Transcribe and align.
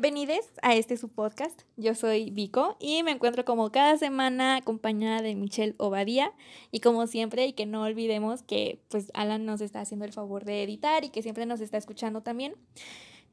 bienvenidos 0.00 0.46
a 0.62 0.76
este 0.76 0.96
su 0.96 1.08
podcast. 1.08 1.62
Yo 1.76 1.92
soy 1.96 2.30
Vico 2.30 2.76
y 2.78 3.02
me 3.02 3.10
encuentro 3.10 3.44
como 3.44 3.72
cada 3.72 3.96
semana 3.96 4.54
acompañada 4.54 5.22
de 5.22 5.34
Michelle 5.34 5.74
Obadía 5.76 6.32
y 6.70 6.78
como 6.78 7.08
siempre 7.08 7.46
y 7.46 7.52
que 7.52 7.66
no 7.66 7.82
olvidemos 7.82 8.44
que 8.44 8.80
pues 8.90 9.10
Alan 9.12 9.44
nos 9.44 9.60
está 9.60 9.80
haciendo 9.80 10.04
el 10.04 10.12
favor 10.12 10.44
de 10.44 10.62
editar 10.62 11.04
y 11.04 11.08
que 11.08 11.20
siempre 11.20 11.46
nos 11.46 11.60
está 11.60 11.78
escuchando 11.78 12.20
también. 12.22 12.54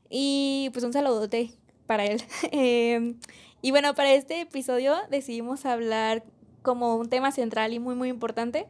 Y 0.10 0.72
pues 0.74 0.84
un 0.84 0.92
saludote 0.92 1.52
para 1.86 2.06
él. 2.06 2.24
Em, 2.52 3.20
y 3.62 3.70
bueno, 3.70 3.94
para 3.94 4.12
este 4.16 4.42
episodio 4.42 4.96
decidimos 5.12 5.68
hablar 5.68 6.24
como 6.64 6.96
un 6.96 7.10
tema 7.10 7.32
central 7.32 7.74
y 7.74 7.80
muy 7.80 7.94
muy 7.94 8.10
importante 8.10 8.66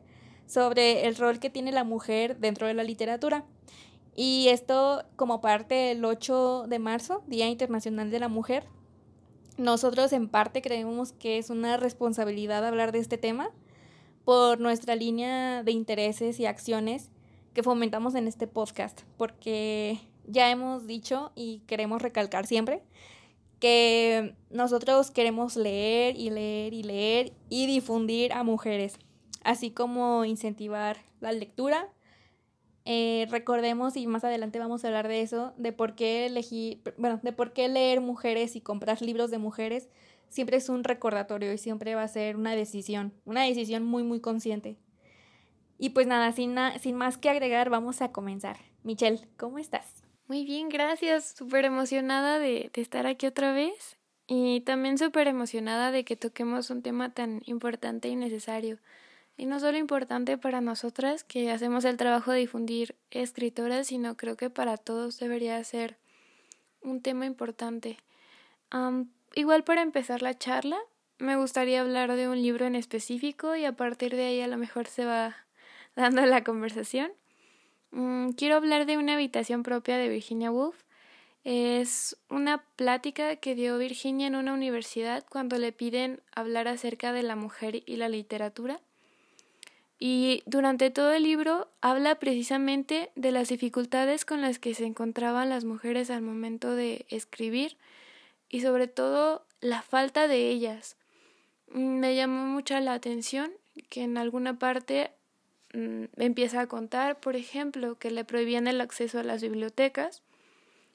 sobre 0.47 1.07
el 1.07 1.15
rol 1.15 1.39
que 1.39 1.49
tiene 1.49 1.71
la 1.71 1.85
mujer 1.85 2.39
dentro 2.39 2.67
de 2.67 2.73
la 2.73 2.83
literatura. 2.83 3.45
Y 4.15 4.47
esto 4.47 5.03
como 5.17 5.41
parte 5.41 5.75
del 5.75 6.05
8 6.05 6.65
de 6.67 6.79
marzo, 6.79 7.23
Día 7.27 7.47
Internacional 7.49 8.11
de 8.11 8.19
la 8.19 8.29
Mujer. 8.29 8.65
Nosotros 9.57 10.13
en 10.13 10.29
parte 10.29 10.61
creemos 10.61 11.11
que 11.11 11.37
es 11.37 11.49
una 11.49 11.77
responsabilidad 11.77 12.65
hablar 12.65 12.91
de 12.91 12.99
este 12.99 13.17
tema 13.17 13.49
por 14.23 14.59
nuestra 14.59 14.95
línea 14.95 15.63
de 15.63 15.71
intereses 15.71 16.39
y 16.39 16.45
acciones 16.45 17.09
que 17.53 17.63
fomentamos 17.63 18.15
en 18.15 18.27
este 18.27 18.47
podcast, 18.47 19.01
porque 19.17 19.99
ya 20.27 20.49
hemos 20.49 20.87
dicho 20.87 21.31
y 21.35 21.59
queremos 21.67 22.01
recalcar 22.01 22.47
siempre 22.47 22.83
que 23.59 24.35
nosotros 24.49 25.11
queremos 25.11 25.55
leer 25.55 26.17
y 26.17 26.29
leer 26.29 26.73
y 26.73 26.83
leer 26.83 27.33
y 27.49 27.67
difundir 27.67 28.33
a 28.33 28.43
mujeres, 28.43 28.97
así 29.43 29.71
como 29.71 30.25
incentivar 30.25 30.97
la 31.21 31.31
lectura 31.31 31.89
eh, 32.85 33.27
recordemos, 33.31 33.97
y 33.97 34.05
más 34.05 34.23
adelante 34.23 34.59
vamos 34.59 34.83
a 34.83 34.87
hablar 34.87 35.07
de 35.07 35.21
eso, 35.21 35.53
de 35.57 35.71
por 35.73 35.95
qué 35.95 36.27
elegir, 36.27 36.81
bueno, 36.97 37.19
de 37.23 37.33
por 37.33 37.51
qué 37.51 37.67
leer 37.67 37.99
mujeres 37.99 38.55
y 38.55 38.61
comprar 38.61 39.01
libros 39.01 39.31
de 39.31 39.39
mujeres 39.39 39.89
siempre 40.29 40.57
es 40.57 40.69
un 40.69 40.83
recordatorio 40.83 41.51
y 41.51 41.57
siempre 41.57 41.95
va 41.95 42.03
a 42.03 42.07
ser 42.07 42.35
una 42.35 42.55
decisión, 42.55 43.13
una 43.25 43.43
decisión 43.43 43.83
muy, 43.83 44.03
muy 44.03 44.19
consciente. 44.19 44.77
Y 45.77 45.89
pues 45.89 46.07
nada, 46.07 46.31
sin, 46.31 46.55
sin 46.79 46.95
más 46.95 47.17
que 47.17 47.29
agregar, 47.29 47.69
vamos 47.69 48.01
a 48.01 48.11
comenzar. 48.11 48.57
Michelle, 48.83 49.27
¿cómo 49.37 49.57
estás? 49.57 50.03
Muy 50.27 50.45
bien, 50.45 50.69
gracias. 50.69 51.35
Súper 51.37 51.65
emocionada 51.65 52.39
de, 52.39 52.69
de 52.73 52.81
estar 52.81 53.07
aquí 53.07 53.25
otra 53.25 53.51
vez 53.53 53.97
y 54.27 54.61
también 54.61 54.97
súper 54.97 55.27
emocionada 55.27 55.91
de 55.91 56.03
que 56.05 56.15
toquemos 56.15 56.69
un 56.69 56.81
tema 56.81 57.13
tan 57.13 57.41
importante 57.45 58.07
y 58.07 58.15
necesario. 58.15 58.79
Y 59.37 59.45
no 59.47 59.59
solo 59.59 59.77
importante 59.77 60.37
para 60.37 60.61
nosotras 60.61 61.23
que 61.23 61.51
hacemos 61.51 61.83
el 61.85 61.97
trabajo 61.97 62.31
de 62.31 62.39
difundir 62.39 62.95
escritoras, 63.11 63.87
sino 63.87 64.15
creo 64.15 64.37
que 64.37 64.49
para 64.49 64.77
todos 64.77 65.19
debería 65.19 65.61
ser 65.63 65.97
un 66.81 67.01
tema 67.01 67.25
importante. 67.25 67.97
igual 69.35 69.63
para 69.63 69.81
empezar 69.81 70.21
la 70.21 70.37
charla, 70.37 70.77
me 71.17 71.37
gustaría 71.37 71.81
hablar 71.81 72.15
de 72.15 72.27
un 72.27 72.41
libro 72.41 72.65
en 72.65 72.75
específico 72.75 73.55
y 73.55 73.65
a 73.65 73.73
partir 73.73 74.15
de 74.15 74.25
ahí 74.25 74.41
a 74.41 74.47
lo 74.47 74.57
mejor 74.57 74.87
se 74.87 75.05
va 75.05 75.35
dando 75.95 76.25
la 76.25 76.43
conversación. 76.43 77.11
Mm, 77.91 78.31
quiero 78.31 78.55
hablar 78.55 78.85
de 78.85 78.97
una 78.97 79.13
habitación 79.13 79.63
propia 79.63 79.97
de 79.97 80.09
Virginia 80.09 80.51
Woolf. 80.51 80.83
Es 81.45 82.17
una 82.29 82.65
plática 82.75 83.35
que 83.37 83.55
dio 83.55 83.77
Virginia 83.77 84.27
en 84.27 84.35
una 84.35 84.53
universidad 84.53 85.23
cuando 85.29 85.57
le 85.57 85.71
piden 85.71 86.21
hablar 86.35 86.67
acerca 86.67 87.13
de 87.13 87.23
la 87.23 87.35
mujer 87.35 87.83
y 87.85 87.97
la 87.97 88.09
literatura. 88.09 88.81
Y 89.97 90.43
durante 90.45 90.89
todo 90.89 91.13
el 91.13 91.23
libro 91.23 91.69
habla 91.81 92.15
precisamente 92.15 93.11
de 93.15 93.31
las 93.31 93.47
dificultades 93.47 94.25
con 94.25 94.41
las 94.41 94.59
que 94.59 94.73
se 94.73 94.85
encontraban 94.85 95.49
las 95.49 95.63
mujeres 95.63 96.09
al 96.09 96.21
momento 96.21 96.75
de 96.75 97.05
escribir 97.09 97.77
y 98.49 98.61
sobre 98.61 98.87
todo 98.87 99.45
la 99.61 99.81
falta 99.81 100.27
de 100.27 100.49
ellas. 100.49 100.97
Mm, 101.69 101.99
me 101.99 102.15
llamó 102.15 102.45
mucha 102.45 102.79
la 102.81 102.93
atención 102.93 103.51
que 103.89 104.03
en 104.03 104.17
alguna 104.17 104.59
parte 104.59 105.11
mm, 105.73 106.05
empieza 106.17 106.61
a 106.61 106.67
contar, 106.67 107.19
por 107.19 107.35
ejemplo, 107.35 107.95
que 107.95 108.11
le 108.11 108.25
prohibían 108.25 108.67
el 108.67 108.81
acceso 108.81 109.19
a 109.19 109.23
las 109.23 109.41
bibliotecas 109.41 110.23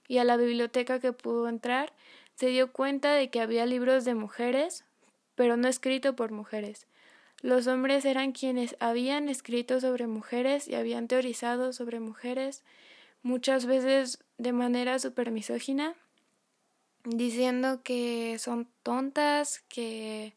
y 0.09 0.19
a 0.19 0.25
la 0.25 0.37
biblioteca 0.37 1.01
que 1.01 1.13
pudo 1.13 1.49
entrar 1.49 1.93
se 2.35 2.47
dio 2.49 2.73
cuenta 2.73 3.13
de 3.13 3.29
que 3.29 3.41
había 3.41 3.67
libros 3.67 4.05
de 4.07 4.15
mujeres, 4.15 4.85
pero 5.35 5.57
no 5.59 5.69
escrito 5.69 6.17
por 6.17 6.33
mujeres. 6.33 6.87
Los 7.43 7.67
hombres 7.67 8.05
eran 8.05 8.33
quienes 8.33 8.77
habían 8.81 9.29
escrito 9.31 9.81
sobre 9.81 10.07
mujeres 10.07 10.69
y 10.69 10.75
habían 10.75 11.09
teorizado 11.09 11.73
sobre 11.73 11.99
mujeres, 11.99 12.63
muchas 13.23 13.65
veces 13.65 14.19
de 14.37 14.53
manera 14.53 14.99
super 14.99 15.31
misógina, 15.31 15.95
diciendo 17.05 17.81
que 17.83 18.39
son 18.39 18.69
tontas, 18.83 19.63
que 19.69 20.35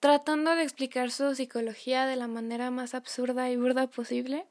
tratando 0.00 0.54
de 0.54 0.62
explicar 0.62 1.10
su 1.10 1.34
psicología 1.34 2.06
de 2.06 2.16
la 2.16 2.28
manera 2.28 2.70
más 2.70 2.94
absurda 2.94 3.50
y 3.50 3.56
burda 3.56 3.86
posible. 3.86 4.46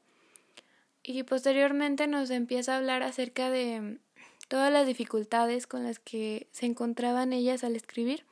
Y 1.02 1.24
posteriormente 1.24 2.06
nos 2.06 2.30
empieza 2.30 2.74
a 2.74 2.76
hablar 2.78 3.02
acerca 3.02 3.50
de 3.50 3.98
todas 4.48 4.72
las 4.72 4.86
dificultades 4.86 5.66
con 5.66 5.82
las 5.82 5.98
que 5.98 6.46
se 6.52 6.66
encontraban 6.66 7.32
ellas 7.32 7.64
al 7.64 7.74
escribir 7.74 8.24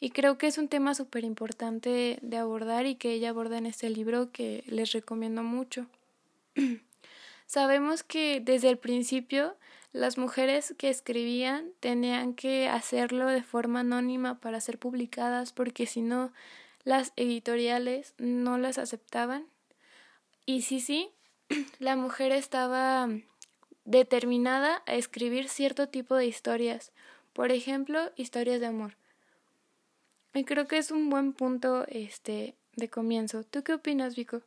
y 0.00 0.10
creo 0.10 0.38
que 0.38 0.46
es 0.46 0.58
un 0.58 0.68
tema 0.68 0.94
súper 0.94 1.24
importante 1.24 2.18
de 2.22 2.36
abordar 2.36 2.86
y 2.86 2.94
que 2.94 3.12
ella 3.12 3.30
aborda 3.30 3.58
en 3.58 3.66
este 3.66 3.90
libro 3.90 4.30
que 4.30 4.62
les 4.66 4.92
recomiendo 4.92 5.42
mucho. 5.42 5.86
Sabemos 7.46 8.02
que 8.02 8.40
desde 8.40 8.68
el 8.68 8.78
principio 8.78 9.56
las 9.92 10.18
mujeres 10.18 10.74
que 10.78 10.90
escribían 10.90 11.70
tenían 11.80 12.34
que 12.34 12.68
hacerlo 12.68 13.26
de 13.26 13.42
forma 13.42 13.80
anónima 13.80 14.38
para 14.38 14.60
ser 14.60 14.78
publicadas 14.78 15.52
porque 15.52 15.86
si 15.86 16.02
no 16.02 16.32
las 16.84 17.12
editoriales 17.16 18.14
no 18.18 18.58
las 18.58 18.78
aceptaban. 18.78 19.46
Y 20.46 20.62
sí, 20.62 20.80
sí, 20.80 21.10
la 21.80 21.96
mujer 21.96 22.32
estaba 22.32 23.08
determinada 23.84 24.82
a 24.86 24.94
escribir 24.94 25.48
cierto 25.48 25.88
tipo 25.88 26.14
de 26.14 26.26
historias, 26.26 26.92
por 27.32 27.50
ejemplo, 27.50 28.12
historias 28.16 28.60
de 28.60 28.66
amor. 28.66 28.96
Y 30.34 30.44
creo 30.44 30.66
que 30.66 30.78
es 30.78 30.90
un 30.90 31.10
buen 31.10 31.32
punto 31.32 31.86
este 31.88 32.56
de 32.76 32.88
comienzo. 32.88 33.44
¿Tú 33.44 33.62
qué 33.62 33.74
opinas, 33.74 34.14
Vico? 34.14 34.42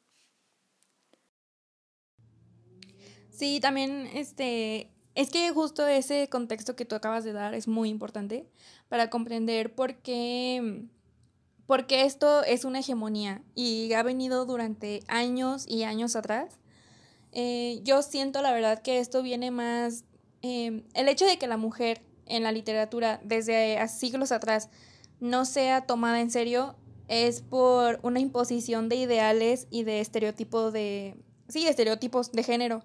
Sí, 3.29 3.59
también 3.59 4.07
este 4.13 4.91
es 5.15 5.29
que 5.29 5.49
justo 5.51 5.87
ese 5.87 6.29
contexto 6.29 6.75
que 6.75 6.85
tú 6.85 6.95
acabas 6.95 7.23
de 7.23 7.33
dar 7.33 7.53
es 7.53 7.67
muy 7.67 7.89
importante 7.89 8.47
para 8.87 9.09
comprender 9.09 9.73
por 9.73 9.95
qué 9.95 10.87
porque 11.65 12.03
esto 12.03 12.43
es 12.43 12.65
una 12.65 12.79
hegemonía 12.79 13.43
y 13.55 13.93
ha 13.93 14.03
venido 14.03 14.45
durante 14.45 15.03
años 15.07 15.65
y 15.67 15.83
años 15.83 16.17
atrás. 16.17 16.59
Eh, 17.31 17.79
yo 17.83 18.01
siento 18.01 18.41
la 18.41 18.51
verdad 18.51 18.81
que 18.81 18.99
esto 18.99 19.23
viene 19.23 19.51
más 19.51 20.03
eh, 20.41 20.83
el 20.93 21.07
hecho 21.07 21.25
de 21.25 21.37
que 21.37 21.47
la 21.47 21.55
mujer 21.55 22.01
en 22.25 22.43
la 22.43 22.51
literatura 22.51 23.21
desde 23.23 23.87
siglos 23.87 24.33
atrás 24.33 24.69
no 25.21 25.45
sea 25.45 25.85
tomada 25.85 26.19
en 26.19 26.29
serio 26.29 26.75
es 27.07 27.41
por 27.41 27.99
una 28.03 28.19
imposición 28.19 28.89
de 28.89 28.97
ideales 28.97 29.67
y 29.69 29.83
de 29.83 30.01
estereotipos 30.01 30.73
de 30.73 31.15
sí, 31.47 31.63
de 31.63 31.69
estereotipos 31.69 32.31
de 32.31 32.43
género. 32.43 32.83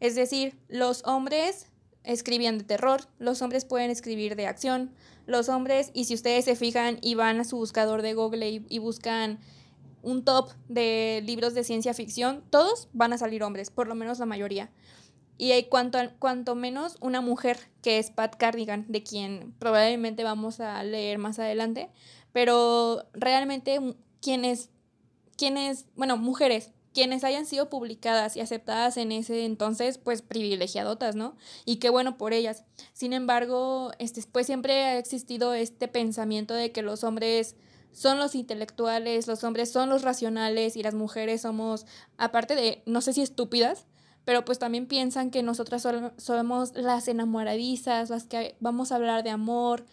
Es 0.00 0.14
decir, 0.14 0.58
los 0.68 1.02
hombres 1.04 1.66
escribían 2.04 2.58
de 2.58 2.64
terror, 2.64 3.02
los 3.18 3.42
hombres 3.42 3.64
pueden 3.64 3.90
escribir 3.90 4.36
de 4.36 4.46
acción, 4.46 4.92
los 5.26 5.48
hombres, 5.48 5.90
y 5.94 6.04
si 6.04 6.14
ustedes 6.14 6.44
se 6.44 6.56
fijan 6.56 6.98
y 7.00 7.14
van 7.14 7.40
a 7.40 7.44
su 7.44 7.56
buscador 7.56 8.02
de 8.02 8.14
Google 8.14 8.48
y, 8.50 8.66
y 8.68 8.78
buscan 8.78 9.38
un 10.02 10.24
top 10.24 10.50
de 10.68 11.22
libros 11.24 11.54
de 11.54 11.64
ciencia 11.64 11.94
ficción, 11.94 12.42
todos 12.50 12.88
van 12.92 13.12
a 13.12 13.18
salir 13.18 13.42
hombres, 13.42 13.70
por 13.70 13.86
lo 13.86 13.94
menos 13.94 14.18
la 14.18 14.26
mayoría. 14.26 14.70
Y 15.38 15.52
hay 15.52 15.64
cuanto, 15.64 15.98
cuanto 16.18 16.54
menos 16.54 16.96
una 17.00 17.20
mujer, 17.20 17.58
que 17.82 17.98
es 17.98 18.10
Pat 18.10 18.36
Cardigan, 18.36 18.84
de 18.88 19.02
quien 19.02 19.54
probablemente 19.58 20.24
vamos 20.24 20.60
a 20.60 20.82
leer 20.84 21.18
más 21.18 21.38
adelante, 21.38 21.90
pero 22.32 23.04
realmente 23.12 23.80
quienes, 24.20 24.70
quienes, 25.36 25.86
bueno, 25.96 26.16
mujeres, 26.16 26.70
quienes 26.92 27.24
hayan 27.24 27.46
sido 27.46 27.70
publicadas 27.70 28.36
y 28.36 28.40
aceptadas 28.40 28.96
en 28.96 29.12
ese 29.12 29.44
entonces, 29.44 29.98
pues 29.98 30.22
privilegiadotas, 30.22 31.16
¿no? 31.16 31.36
Y 31.64 31.76
qué 31.76 31.90
bueno 31.90 32.18
por 32.18 32.32
ellas. 32.32 32.64
Sin 32.92 33.12
embargo, 33.12 33.92
este, 33.98 34.22
pues 34.30 34.46
siempre 34.46 34.84
ha 34.84 34.98
existido 34.98 35.54
este 35.54 35.88
pensamiento 35.88 36.54
de 36.54 36.72
que 36.72 36.82
los 36.82 37.02
hombres 37.04 37.56
son 37.92 38.18
los 38.18 38.34
intelectuales, 38.34 39.26
los 39.26 39.44
hombres 39.44 39.70
son 39.70 39.88
los 39.88 40.02
racionales 40.02 40.76
y 40.76 40.82
las 40.82 40.94
mujeres 40.94 41.42
somos, 41.42 41.86
aparte 42.16 42.54
de, 42.54 42.82
no 42.86 43.00
sé 43.00 43.12
si 43.12 43.22
estúpidas, 43.22 43.86
pero 44.24 44.44
pues 44.44 44.58
también 44.58 44.86
piensan 44.86 45.30
que 45.30 45.42
nosotras 45.42 45.86
somos 46.16 46.74
las 46.74 47.08
enamoradizas, 47.08 48.10
las 48.10 48.24
que 48.24 48.56
vamos 48.60 48.92
a 48.92 48.96
hablar 48.96 49.24
de 49.24 49.30
amor 49.30 49.84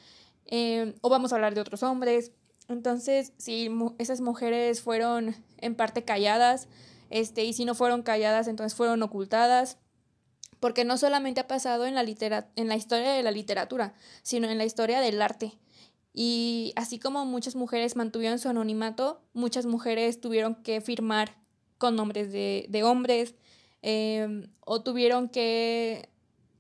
eh, 0.45 0.95
o 1.01 1.09
vamos 1.09 1.31
a 1.31 1.35
hablar 1.35 1.55
de 1.55 1.61
otros 1.61 1.83
hombres. 1.83 2.31
Entonces, 2.67 3.33
si 3.37 3.69
esas 3.97 4.21
mujeres 4.21 4.81
fueron 4.81 5.35
en 5.57 5.75
parte 5.75 6.03
calladas, 6.03 6.67
este, 7.09 7.43
y 7.43 7.53
si 7.53 7.65
no 7.65 7.73
fueron 7.73 8.03
calladas, 8.03 8.47
entonces 8.47 8.75
fueron 8.75 9.01
ocultadas, 9.01 9.79
porque 10.59 10.85
no 10.85 10.97
solamente 10.97 11.41
ha 11.41 11.47
pasado 11.47 11.87
en 11.87 11.95
la, 11.95 12.03
en 12.55 12.67
la 12.67 12.75
historia 12.75 13.11
de 13.11 13.23
la 13.23 13.31
literatura, 13.31 13.93
sino 14.21 14.47
en 14.47 14.59
la 14.59 14.65
historia 14.65 15.01
del 15.01 15.21
arte. 15.21 15.57
Y 16.13 16.73
así 16.75 16.99
como 16.99 17.25
muchas 17.25 17.55
mujeres 17.55 17.95
mantuvieron 17.95 18.37
su 18.37 18.49
anonimato, 18.49 19.21
muchas 19.33 19.65
mujeres 19.65 20.21
tuvieron 20.21 20.55
que 20.55 20.81
firmar 20.81 21.37
con 21.77 21.95
nombres 21.95 22.31
de, 22.31 22.65
de 22.69 22.83
hombres 22.83 23.35
em, 23.81 24.51
o 24.65 24.81
tuvieron 24.81 25.29
que, 25.29 26.09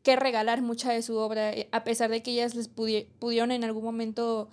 que, 0.03 0.15
regalar 0.15 0.61
mucha 0.61 0.91
de 0.91 1.01
su 1.01 1.17
obra, 1.17 1.53
eh, 1.53 1.69
a 1.71 1.83
pesar 1.83 2.09
de 2.09 2.23
que 2.23 2.31
ellas 2.31 2.55
les 2.55 2.67
pudieron 2.67 3.51
en 3.51 3.63
algún 3.63 3.83
momento 3.83 4.49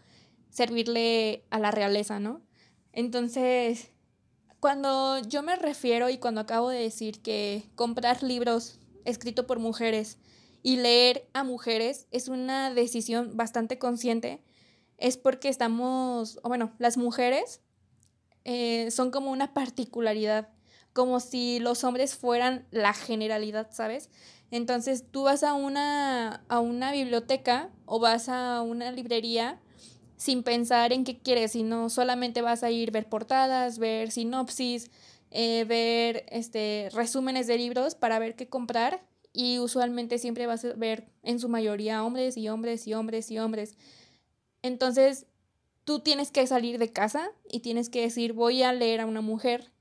servirle 0.51 1.45
a 1.51 1.59
la 1.59 1.71
realeza, 1.71 2.19
¿no? 2.21 2.43
Entonces, 2.93 3.91
cuando 4.61 5.19
yo 5.21 5.43
me 5.43 5.57
refiero 5.57 6.09
y 6.09 6.19
cuando 6.19 6.41
acabo 6.41 6.71
de 6.71 6.81
decir 6.81 7.21
que 7.21 7.69
comprar 7.75 8.23
libros 8.23 8.81
escritos 9.05 9.45
por 9.45 9.59
mujeres 9.59 10.19
y 10.63 10.77
leer 10.77 11.29
a 11.33 11.45
mujeres 11.45 12.07
es 12.11 12.29
una 12.29 12.73
decisión 12.73 13.37
bastante 13.37 13.79
consciente, 13.79 14.43
es 14.99 15.17
porque 15.17 15.49
estamos, 15.49 16.41
o 16.43 16.49
bueno, 16.49 16.73
las 16.79 16.97
mujeres 16.97 17.61
eh, 18.45 18.91
son 18.91 19.11
como 19.11 19.31
una 19.31 19.53
particularidad, 19.55 20.49
como 20.97 21.21
si 21.21 21.59
los 21.59 21.85
hombres 21.85 22.15
fueran 22.15 22.65
la 22.71 22.95
generalidad, 22.95 23.69
¿sabes? 23.71 24.09
Entonces 24.51 25.05
tú 25.11 25.25
vas 25.25 25.43
a 25.43 25.53
una, 25.53 26.43
a 26.49 26.61
una 26.61 26.91
biblioteca 26.91 27.69
o 27.85 28.01
vas 28.01 28.31
a 28.31 28.63
una 28.63 28.91
librería 28.93 29.61
sin 30.17 30.43
pensar 30.43 30.95
en 30.95 31.05
qué 31.05 31.19
quieres, 31.19 31.53
sino 31.53 31.91
solamente 31.91 32.41
vas 32.41 32.63
a 32.63 32.71
ir 32.71 32.93
ver 32.93 33.11
portadas, 33.11 33.79
ver 33.79 34.11
sinopsis, 34.11 34.91
eh, 35.31 35.67
ver 35.69 36.25
este, 36.31 36.89
resúmenes 36.95 37.47
de 37.47 37.59
libros 37.59 37.95
para 37.95 38.19
ver 38.19 38.35
qué 38.35 38.49
comprar 38.49 39.03
y 39.35 39.59
usualmente 39.59 40.17
siempre 40.17 40.47
vas 40.47 40.65
a 40.65 40.73
ver 40.73 41.11
en 41.25 41.41
su 41.41 41.51
mayoría 41.51 42.03
hombres 42.05 42.39
y 42.39 42.49
hombres 42.49 42.87
y 42.87 42.95
hombres 42.95 43.31
y 43.31 43.39
hombres. 43.39 43.75
Entonces, 44.63 45.27
tú 45.85 46.01
tienes 46.01 46.31
que 46.31 46.47
salir 46.47 46.79
de 46.79 46.91
casa 46.91 47.33
y 47.51 47.61
tienes 47.61 47.91
que 47.91 48.01
decir, 48.01 48.33
voy 48.33 48.63
a 48.63 48.73
leer 48.73 49.03
a 49.03 49.07
una 49.07 49.21
mujer, 49.21 49.76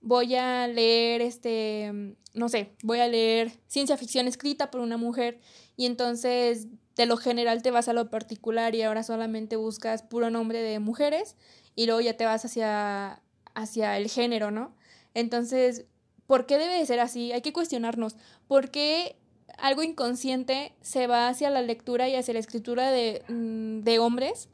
voy 0.00 0.34
a 0.36 0.66
leer, 0.68 1.20
este, 1.20 2.16
no 2.34 2.48
sé, 2.48 2.72
voy 2.82 3.00
a 3.00 3.08
leer 3.08 3.52
ciencia 3.66 3.96
ficción 3.96 4.28
escrita 4.28 4.70
por 4.70 4.80
una 4.80 4.96
mujer 4.96 5.40
y 5.76 5.86
entonces 5.86 6.68
de 6.96 7.06
lo 7.06 7.16
general 7.16 7.62
te 7.62 7.70
vas 7.70 7.88
a 7.88 7.92
lo 7.92 8.10
particular 8.10 8.74
y 8.74 8.82
ahora 8.82 9.02
solamente 9.02 9.56
buscas 9.56 10.02
puro 10.02 10.30
nombre 10.30 10.62
de 10.62 10.78
mujeres 10.78 11.36
y 11.74 11.86
luego 11.86 12.00
ya 12.00 12.16
te 12.16 12.24
vas 12.24 12.44
hacia, 12.44 13.22
hacia 13.54 13.96
el 13.96 14.08
género, 14.08 14.50
¿no? 14.50 14.74
Entonces, 15.14 15.86
¿por 16.26 16.46
qué 16.46 16.58
debe 16.58 16.78
de 16.78 16.86
ser 16.86 16.98
así? 16.98 17.32
Hay 17.32 17.40
que 17.40 17.52
cuestionarnos. 17.52 18.16
¿Por 18.48 18.70
qué 18.70 19.16
algo 19.58 19.84
inconsciente 19.84 20.74
se 20.80 21.06
va 21.06 21.28
hacia 21.28 21.50
la 21.50 21.62
lectura 21.62 22.08
y 22.08 22.16
hacia 22.16 22.34
la 22.34 22.40
escritura 22.40 22.90
de, 22.90 23.22
mm, 23.28 23.84
de 23.84 23.98
hombres? 24.00 24.48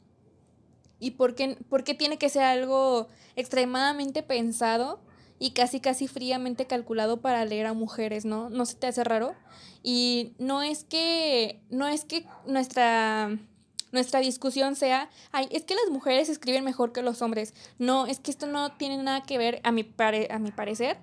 ¿Y 0.99 1.11
por 1.11 1.33
qué, 1.33 1.57
por 1.67 1.83
qué 1.83 1.95
tiene 1.95 2.17
que 2.17 2.29
ser 2.29 2.43
algo 2.43 3.07
extremadamente 3.35 4.21
pensado 4.21 4.99
y 5.39 5.51
casi 5.51 5.79
casi 5.79 6.07
fríamente 6.07 6.65
calculado 6.65 7.21
para 7.21 7.43
leer 7.45 7.65
a 7.65 7.73
mujeres, 7.73 8.25
¿no? 8.25 8.49
¿No 8.49 8.65
se 8.65 8.75
te 8.75 8.87
hace 8.87 9.03
raro? 9.03 9.35
Y 9.83 10.33
no 10.39 10.61
es 10.61 10.83
que, 10.83 11.61
no 11.69 11.87
es 11.87 12.05
que 12.05 12.25
nuestra, 12.47 13.37
nuestra 13.91 14.19
discusión 14.21 14.75
sea, 14.75 15.09
ay, 15.31 15.47
es 15.51 15.63
que 15.63 15.75
las 15.75 15.89
mujeres 15.91 16.29
escriben 16.29 16.63
mejor 16.63 16.93
que 16.93 17.01
los 17.01 17.21
hombres. 17.21 17.53
No, 17.77 18.07
es 18.07 18.19
que 18.19 18.31
esto 18.31 18.47
no 18.47 18.71
tiene 18.77 18.97
nada 18.97 19.23
que 19.23 19.37
ver, 19.37 19.59
a 19.63 19.71
mi, 19.71 19.83
pare, 19.83 20.27
a 20.31 20.39
mi 20.39 20.51
parecer, 20.51 20.97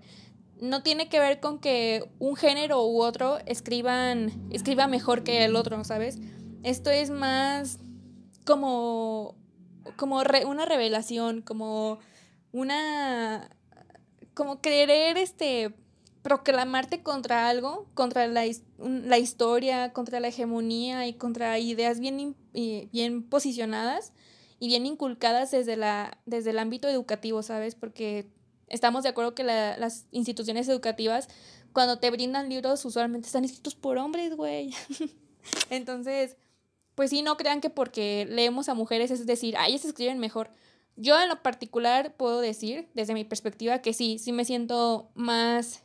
no 0.61 0.83
tiene 0.83 1.09
que 1.09 1.19
ver 1.19 1.41
con 1.41 1.59
que 1.59 2.09
un 2.19 2.37
género 2.37 2.87
u 2.87 3.03
otro 3.03 3.39
escriban, 3.47 4.33
escriba 4.51 4.87
mejor 4.87 5.25
que 5.25 5.45
el 5.45 5.57
otro, 5.57 5.83
¿sabes? 5.85 6.19
Esto 6.63 6.91
es 6.91 7.11
más 7.11 7.81
como, 8.47 9.35
como 9.97 10.23
una 10.47 10.65
revelación, 10.65 11.43
como 11.43 11.99
una 12.53 13.51
como 14.35 14.61
querer 14.61 15.19
este 15.19 15.75
proclamarte 16.23 17.03
contra 17.03 17.49
algo, 17.49 17.89
contra 17.95 18.27
la, 18.29 18.45
la, 18.79 19.19
historia, 19.19 19.93
contra 19.93 20.21
la 20.21 20.29
hegemonía 20.29 21.07
y 21.07 21.15
contra 21.15 21.59
ideas 21.59 21.99
bien, 21.99 22.37
bien 22.53 23.23
posicionadas 23.25 24.13
y 24.61 24.69
bien 24.69 24.87
inculcadas 24.87 25.51
desde, 25.51 25.77
la, 25.77 26.19
desde 26.25 26.51
el 26.51 26.61
ámbito 26.61 26.89
educativo, 26.89 27.43
¿sabes? 27.43 27.75
Porque 27.75 28.31
estamos 28.69 29.03
de 29.03 29.09
acuerdo 29.09 29.35
que 29.35 29.43
las 29.43 30.07
instituciones 30.13 30.69
educativas, 30.69 31.29
cuando 31.73 31.99
te 31.99 32.11
brindan 32.11 32.49
libros, 32.49 32.85
usualmente 32.85 33.27
están 33.27 33.45
escritos 33.45 33.75
por 33.75 33.99
hombres, 33.99 34.37
güey. 34.37 34.73
Entonces, 35.71 36.37
pues 36.95 37.11
sí, 37.11 37.23
no 37.23 37.37
crean 37.37 37.61
que 37.61 37.71
porque 37.71 38.27
leemos 38.29 38.69
a 38.69 38.75
mujeres 38.75 39.11
es 39.11 39.27
decir, 39.27 39.57
ah, 39.59 39.67
ellas 39.67 39.85
escriben 39.85 40.19
mejor. 40.19 40.51
Yo 40.97 41.21
en 41.21 41.29
lo 41.29 41.43
particular 41.43 42.15
puedo 42.17 42.41
decir, 42.41 42.89
desde 42.95 43.15
mi 43.15 43.25
perspectiva, 43.25 43.81
que 43.81 43.93
sí, 43.93 44.19
sí 44.19 44.33
me 44.33 44.45
siento 44.45 45.11
más, 45.15 45.83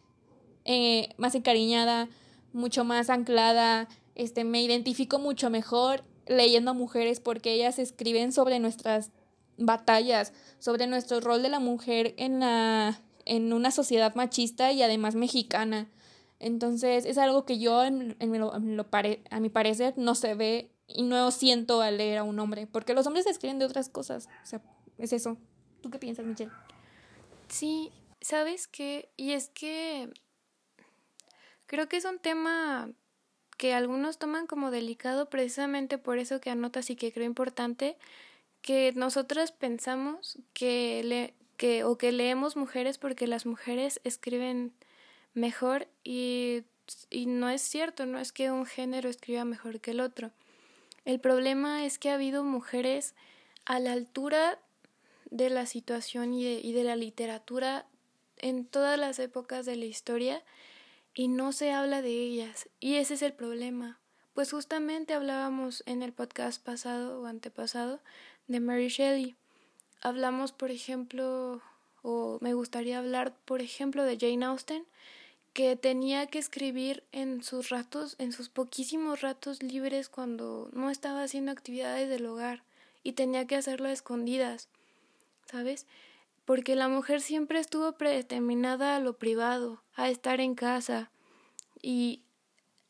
eh, 0.65 1.09
más 1.17 1.33
encariñada, 1.35 2.09
mucho 2.53 2.83
más 2.83 3.09
anclada, 3.09 3.87
este, 4.15 4.43
me 4.43 4.61
identifico 4.61 5.19
mucho 5.19 5.49
mejor 5.49 6.03
leyendo 6.25 6.71
a 6.71 6.73
mujeres 6.73 7.19
porque 7.19 7.53
ellas 7.53 7.79
escriben 7.79 8.31
sobre 8.31 8.59
nuestras 8.59 9.11
batallas, 9.57 10.33
sobre 10.59 10.87
nuestro 10.87 11.19
rol 11.19 11.41
de 11.41 11.49
la 11.49 11.59
mujer 11.59 12.13
en, 12.17 12.39
la, 12.39 12.99
en 13.25 13.53
una 13.53 13.71
sociedad 13.71 14.15
machista 14.15 14.71
y 14.71 14.81
además 14.81 15.15
mexicana. 15.15 15.89
Entonces 16.39 17.05
es 17.05 17.17
algo 17.17 17.45
que 17.45 17.59
yo, 17.59 17.83
en, 17.83 18.15
lo, 18.19 18.53
a 18.53 19.39
mi 19.39 19.49
parecer, 19.49 19.93
no 19.97 20.15
se 20.15 20.35
ve 20.35 20.71
y 20.87 21.03
no 21.03 21.31
siento 21.31 21.81
al 21.81 21.97
leer 21.97 22.19
a 22.19 22.23
un 22.23 22.39
hombre, 22.39 22.67
porque 22.67 22.93
los 22.93 23.07
hombres 23.07 23.25
escriben 23.25 23.59
de 23.59 23.65
otras 23.65 23.89
cosas. 23.89 24.29
Es 24.97 25.13
eso. 25.13 25.37
¿Tú 25.81 25.89
qué 25.89 25.99
piensas, 25.99 26.25
Michelle? 26.25 26.51
Sí, 27.49 27.91
¿sabes 28.21 28.67
qué? 28.67 29.09
Y 29.15 29.31
es 29.31 29.49
que 29.49 30.09
creo 31.65 31.87
que 31.87 31.97
es 31.97 32.05
un 32.05 32.19
tema 32.19 32.89
que 33.57 33.73
algunos 33.73 34.19
toman 34.19 34.47
como 34.47 34.71
delicado 34.71 35.29
precisamente 35.29 35.97
por 35.97 36.19
eso 36.19 36.39
que 36.39 36.49
anotas 36.49 36.89
y 36.89 36.95
que 36.95 37.11
creo 37.11 37.25
importante 37.25 37.97
que 38.61 38.93
nosotras 38.95 39.51
pensamos 39.51 40.37
que 40.53 41.01
le 41.03 41.33
que 41.57 41.83
o 41.83 41.97
que 41.97 42.11
leemos 42.11 42.55
mujeres 42.55 42.97
porque 42.97 43.27
las 43.27 43.45
mujeres 43.45 43.99
escriben 44.03 44.73
mejor 45.33 45.87
y, 46.03 46.63
y 47.09 47.25
no 47.25 47.49
es 47.49 47.61
cierto, 47.61 48.05
no 48.05 48.19
es 48.19 48.31
que 48.31 48.51
un 48.51 48.65
género 48.65 49.09
escriba 49.09 49.43
mejor 49.43 49.81
que 49.81 49.91
el 49.91 49.99
otro. 49.99 50.31
El 51.03 51.19
problema 51.19 51.85
es 51.85 51.97
que 51.97 52.11
ha 52.11 52.13
habido 52.13 52.43
mujeres 52.43 53.15
a 53.65 53.79
la 53.79 53.93
altura 53.93 54.59
de 55.29 55.49
la 55.49 55.65
situación 55.65 56.33
y 56.33 56.43
de, 56.43 56.59
y 56.61 56.73
de 56.73 56.83
la 56.83 56.95
literatura 56.95 57.85
en 58.37 58.65
todas 58.65 58.97
las 58.99 59.19
épocas 59.19 59.65
de 59.65 59.75
la 59.75 59.85
historia 59.85 60.43
y 61.13 61.27
no 61.27 61.51
se 61.51 61.71
habla 61.71 62.01
de 62.01 62.11
ellas. 62.11 62.69
Y 62.79 62.95
ese 62.95 63.15
es 63.15 63.21
el 63.21 63.33
problema. 63.33 63.99
Pues 64.33 64.51
justamente 64.51 65.15
hablábamos 65.15 65.81
en 65.87 66.03
el 66.03 66.13
podcast 66.13 66.63
pasado 66.63 67.21
o 67.21 67.25
antepasado 67.25 67.99
de 68.47 68.59
Mary 68.59 68.89
Shelley. 68.89 69.35
Hablamos, 70.01 70.51
por 70.51 70.69
ejemplo, 70.69 71.61
o 72.03 72.37
me 72.41 72.53
gustaría 72.53 72.99
hablar, 72.99 73.35
por 73.45 73.61
ejemplo, 73.61 74.03
de 74.03 74.17
Jane 74.19 74.45
Austen, 74.45 74.85
que 75.53 75.75
tenía 75.75 76.27
que 76.27 76.37
escribir 76.37 77.03
en 77.11 77.41
sus 77.41 77.69
ratos, 77.69 78.15
en 78.19 78.31
sus 78.31 78.49
poquísimos 78.49 79.21
ratos 79.21 79.63
libres 79.63 80.07
cuando 80.07 80.69
no 80.71 80.91
estaba 80.91 81.23
haciendo 81.23 81.51
actividades 81.51 82.07
del 82.07 82.27
hogar 82.27 82.61
y 83.03 83.13
tenía 83.13 83.47
que 83.47 83.55
hacerlo 83.55 83.87
a 83.87 83.91
escondidas. 83.91 84.69
¿Sabes? 85.49 85.87
Porque 86.45 86.75
la 86.75 86.87
mujer 86.87 87.21
siempre 87.21 87.59
estuvo 87.59 87.93
predeterminada 87.93 88.95
a 88.95 88.99
lo 88.99 89.17
privado, 89.17 89.81
a 89.95 90.09
estar 90.09 90.39
en 90.39 90.55
casa, 90.55 91.11
y, 91.81 92.21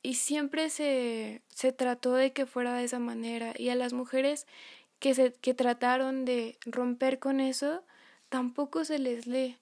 y 0.04 0.16
siempre 0.16 0.70
se, 0.70 1.42
se 1.50 1.72
trató 1.72 2.14
de 2.14 2.34
que 2.34 2.46
fuera 2.46 2.76
de 2.76 2.84
esa 2.84 3.00
manera, 3.00 3.54
y 3.58 3.70
a 3.70 3.76
las 3.76 3.94
mujeres 3.94 4.46
que, 5.00 5.14
se, 5.14 5.34
que 5.34 5.54
trataron 5.54 6.26
de 6.26 6.58
romper 6.66 7.20
con 7.20 7.40
eso, 7.40 7.84
tampoco 8.30 8.86
se 8.86 9.00
les 9.00 9.28
lee. 9.28 9.58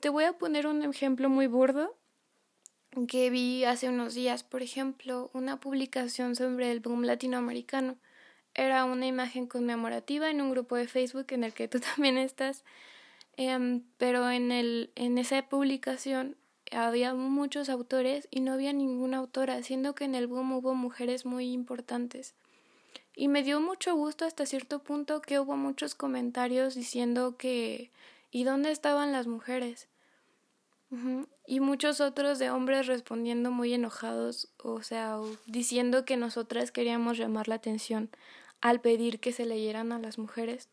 Te 0.00 0.08
voy 0.08 0.24
a 0.24 0.34
poner 0.34 0.66
un 0.66 0.82
ejemplo 0.82 1.28
muy 1.28 1.46
burdo 1.46 1.96
que 3.08 3.28
vi 3.30 3.64
hace 3.64 3.88
unos 3.88 4.14
días, 4.14 4.42
por 4.42 4.62
ejemplo, 4.62 5.30
una 5.34 5.60
publicación 5.60 6.34
sobre 6.34 6.70
el 6.70 6.80
boom 6.80 7.02
latinoamericano 7.04 7.96
era 8.56 8.84
una 8.84 9.06
imagen 9.06 9.46
conmemorativa 9.46 10.30
en 10.30 10.40
un 10.40 10.50
grupo 10.50 10.76
de 10.76 10.88
Facebook 10.88 11.26
en 11.30 11.44
el 11.44 11.52
que 11.52 11.68
tú 11.68 11.78
también 11.94 12.18
estás, 12.18 12.64
em, 13.36 13.82
pero 13.98 14.30
en, 14.30 14.50
el, 14.50 14.90
en 14.96 15.18
esa 15.18 15.40
publicación 15.48 16.36
había 16.72 17.14
muchos 17.14 17.68
autores 17.68 18.26
y 18.30 18.40
no 18.40 18.54
había 18.54 18.72
ninguna 18.72 19.18
autora, 19.18 19.62
siendo 19.62 19.94
que 19.94 20.04
en 20.04 20.14
el 20.14 20.26
boom 20.26 20.52
hubo 20.52 20.74
mujeres 20.74 21.24
muy 21.24 21.52
importantes. 21.52 22.34
Y 23.14 23.28
me 23.28 23.42
dio 23.42 23.60
mucho 23.60 23.94
gusto 23.94 24.24
hasta 24.24 24.44
cierto 24.46 24.80
punto 24.80 25.22
que 25.22 25.38
hubo 25.38 25.56
muchos 25.56 25.94
comentarios 25.94 26.74
diciendo 26.74 27.36
que 27.36 27.90
¿y 28.30 28.44
dónde 28.44 28.70
estaban 28.70 29.12
las 29.12 29.26
mujeres? 29.26 29.88
Y 31.46 31.60
muchos 31.60 32.00
otros 32.00 32.38
de 32.38 32.50
hombres 32.50 32.86
respondiendo 32.86 33.50
muy 33.50 33.72
enojados, 33.72 34.48
o 34.62 34.82
sea, 34.82 35.18
diciendo 35.46 36.04
que 36.04 36.16
nosotras 36.16 36.70
queríamos 36.70 37.18
llamar 37.18 37.48
la 37.48 37.56
atención 37.56 38.10
al 38.60 38.80
pedir 38.80 39.20
que 39.20 39.32
se 39.32 39.46
leyeran 39.46 39.92
a 39.92 39.98
las 39.98 40.18
mujeres, 40.18 40.68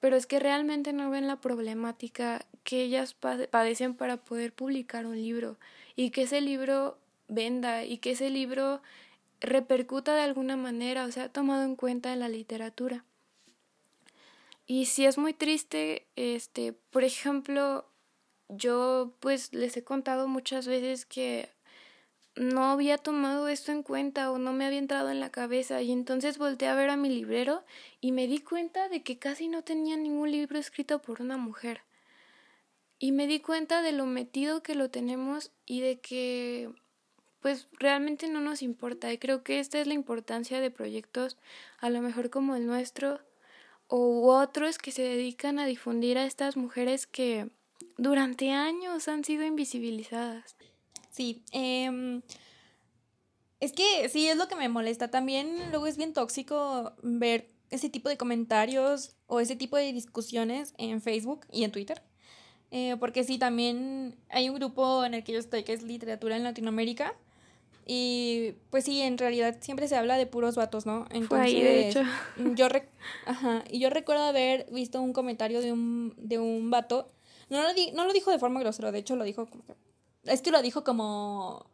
pero 0.00 0.16
es 0.16 0.26
que 0.26 0.38
realmente 0.38 0.92
no 0.92 1.10
ven 1.10 1.26
la 1.26 1.40
problemática 1.40 2.46
que 2.64 2.82
ellas 2.82 3.14
padecen 3.14 3.94
para 3.94 4.16
poder 4.18 4.52
publicar 4.52 5.06
un 5.06 5.16
libro 5.16 5.58
y 5.96 6.10
que 6.10 6.22
ese 6.22 6.40
libro 6.40 6.98
venda 7.28 7.84
y 7.84 7.98
que 7.98 8.12
ese 8.12 8.30
libro 8.30 8.80
repercuta 9.40 10.14
de 10.14 10.22
alguna 10.22 10.56
manera 10.56 11.04
o 11.04 11.12
sea 11.12 11.28
tomado 11.28 11.64
en 11.64 11.76
cuenta 11.76 12.12
en 12.12 12.20
la 12.20 12.28
literatura. 12.28 13.04
Y 14.66 14.86
si 14.86 15.06
es 15.06 15.16
muy 15.16 15.32
triste, 15.32 16.06
este, 16.14 16.74
por 16.74 17.02
ejemplo, 17.02 17.86
yo 18.48 19.14
pues 19.20 19.52
les 19.54 19.76
he 19.76 19.82
contado 19.82 20.28
muchas 20.28 20.66
veces 20.66 21.06
que 21.06 21.48
no 22.38 22.70
había 22.70 22.98
tomado 22.98 23.48
esto 23.48 23.72
en 23.72 23.82
cuenta 23.82 24.30
o 24.30 24.38
no 24.38 24.52
me 24.52 24.64
había 24.64 24.78
entrado 24.78 25.10
en 25.10 25.18
la 25.18 25.30
cabeza 25.30 25.82
y 25.82 25.90
entonces 25.90 26.38
volteé 26.38 26.68
a 26.68 26.74
ver 26.76 26.88
a 26.88 26.96
mi 26.96 27.08
librero 27.08 27.64
y 28.00 28.12
me 28.12 28.28
di 28.28 28.38
cuenta 28.38 28.88
de 28.88 29.02
que 29.02 29.18
casi 29.18 29.48
no 29.48 29.62
tenía 29.62 29.96
ningún 29.96 30.30
libro 30.30 30.56
escrito 30.56 31.00
por 31.02 31.20
una 31.20 31.36
mujer. 31.36 31.82
Y 33.00 33.10
me 33.10 33.26
di 33.26 33.40
cuenta 33.40 33.82
de 33.82 33.90
lo 33.90 34.06
metido 34.06 34.62
que 34.62 34.76
lo 34.76 34.88
tenemos 34.88 35.50
y 35.66 35.80
de 35.80 35.98
que 35.98 36.70
pues 37.40 37.68
realmente 37.72 38.28
no 38.28 38.40
nos 38.40 38.62
importa 38.62 39.12
y 39.12 39.18
creo 39.18 39.42
que 39.42 39.58
esta 39.58 39.80
es 39.80 39.88
la 39.88 39.94
importancia 39.94 40.60
de 40.60 40.70
proyectos 40.70 41.38
a 41.78 41.90
lo 41.90 42.00
mejor 42.02 42.30
como 42.30 42.54
el 42.54 42.66
nuestro 42.66 43.20
o 43.88 44.32
otros 44.32 44.78
que 44.78 44.92
se 44.92 45.02
dedican 45.02 45.58
a 45.58 45.66
difundir 45.66 46.18
a 46.18 46.24
estas 46.24 46.56
mujeres 46.56 47.06
que 47.06 47.50
durante 47.96 48.50
años 48.50 49.08
han 49.08 49.24
sido 49.24 49.44
invisibilizadas. 49.44 50.56
Sí, 51.18 51.42
em, 51.50 52.22
es 53.58 53.72
que 53.72 54.08
sí, 54.08 54.28
es 54.28 54.36
lo 54.36 54.46
que 54.46 54.54
me 54.54 54.68
molesta. 54.68 55.10
También 55.10 55.70
luego 55.70 55.88
es 55.88 55.96
bien 55.96 56.12
tóxico 56.12 56.92
ver 57.02 57.50
ese 57.70 57.90
tipo 57.90 58.08
de 58.08 58.16
comentarios 58.16 59.16
o 59.26 59.40
ese 59.40 59.56
tipo 59.56 59.76
de 59.76 59.92
discusiones 59.92 60.74
en 60.78 61.02
Facebook 61.02 61.44
y 61.50 61.64
en 61.64 61.72
Twitter. 61.72 62.02
Eh, 62.70 62.94
porque 63.00 63.24
sí, 63.24 63.36
también 63.36 64.14
hay 64.28 64.48
un 64.48 64.54
grupo 64.54 65.04
en 65.04 65.14
el 65.14 65.24
que 65.24 65.32
yo 65.32 65.40
estoy 65.40 65.64
que 65.64 65.72
es 65.72 65.82
literatura 65.82 66.36
en 66.36 66.44
Latinoamérica. 66.44 67.16
Y 67.84 68.52
pues 68.70 68.84
sí, 68.84 69.00
en 69.02 69.18
realidad 69.18 69.56
siempre 69.58 69.88
se 69.88 69.96
habla 69.96 70.16
de 70.18 70.26
puros 70.26 70.54
vatos, 70.54 70.86
¿no? 70.86 71.06
Entonces, 71.10 71.52
de 71.52 71.88
hecho. 71.88 72.02
Yo, 72.54 72.68
Ajá, 73.26 73.64
y 73.72 73.80
yo 73.80 73.90
recuerdo 73.90 74.22
haber 74.22 74.68
visto 74.70 75.02
un 75.02 75.12
comentario 75.12 75.62
de 75.62 75.72
un, 75.72 76.14
de 76.16 76.38
un 76.38 76.70
vato. 76.70 77.10
No 77.50 77.60
lo, 77.60 77.68
no 77.94 78.04
lo 78.04 78.12
dijo 78.12 78.30
de 78.30 78.38
forma 78.38 78.60
grosera, 78.60 78.92
de 78.92 79.00
hecho 79.00 79.16
lo 79.16 79.24
dijo 79.24 79.46
como 79.46 79.64
que 79.64 79.74
es 80.28 80.42
que 80.42 80.50
lo 80.50 80.62
dijo 80.62 80.84
como, 80.84 81.66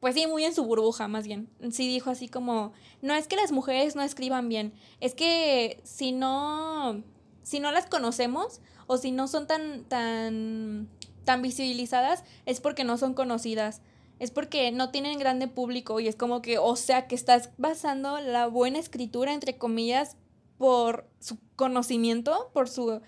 pues 0.00 0.14
sí, 0.14 0.26
muy 0.26 0.44
en 0.44 0.54
su 0.54 0.64
burbuja 0.64 1.08
más 1.08 1.26
bien. 1.26 1.48
Sí 1.70 1.88
dijo 1.88 2.10
así 2.10 2.28
como, 2.28 2.72
no 3.02 3.14
es 3.14 3.26
que 3.26 3.36
las 3.36 3.52
mujeres 3.52 3.96
no 3.96 4.02
escriban 4.02 4.48
bien, 4.48 4.72
es 5.00 5.14
que 5.14 5.80
si 5.84 6.12
no, 6.12 7.02
si 7.42 7.60
no 7.60 7.72
las 7.72 7.86
conocemos 7.86 8.60
o 8.86 8.96
si 8.96 9.10
no 9.10 9.28
son 9.28 9.46
tan, 9.46 9.84
tan, 9.84 10.88
tan 11.24 11.42
visibilizadas, 11.42 12.24
es 12.46 12.60
porque 12.60 12.84
no 12.84 12.98
son 12.98 13.14
conocidas. 13.14 13.82
Es 14.18 14.32
porque 14.32 14.72
no 14.72 14.90
tienen 14.90 15.18
grande 15.20 15.46
público 15.46 16.00
y 16.00 16.08
es 16.08 16.16
como 16.16 16.42
que, 16.42 16.58
o 16.58 16.74
sea, 16.74 17.06
que 17.06 17.14
estás 17.14 17.50
basando 17.56 18.18
la 18.20 18.48
buena 18.48 18.80
escritura, 18.80 19.32
entre 19.32 19.58
comillas, 19.58 20.16
por 20.56 21.08
su 21.20 21.38
conocimiento, 21.54 22.50
por 22.52 22.68
su... 22.68 23.00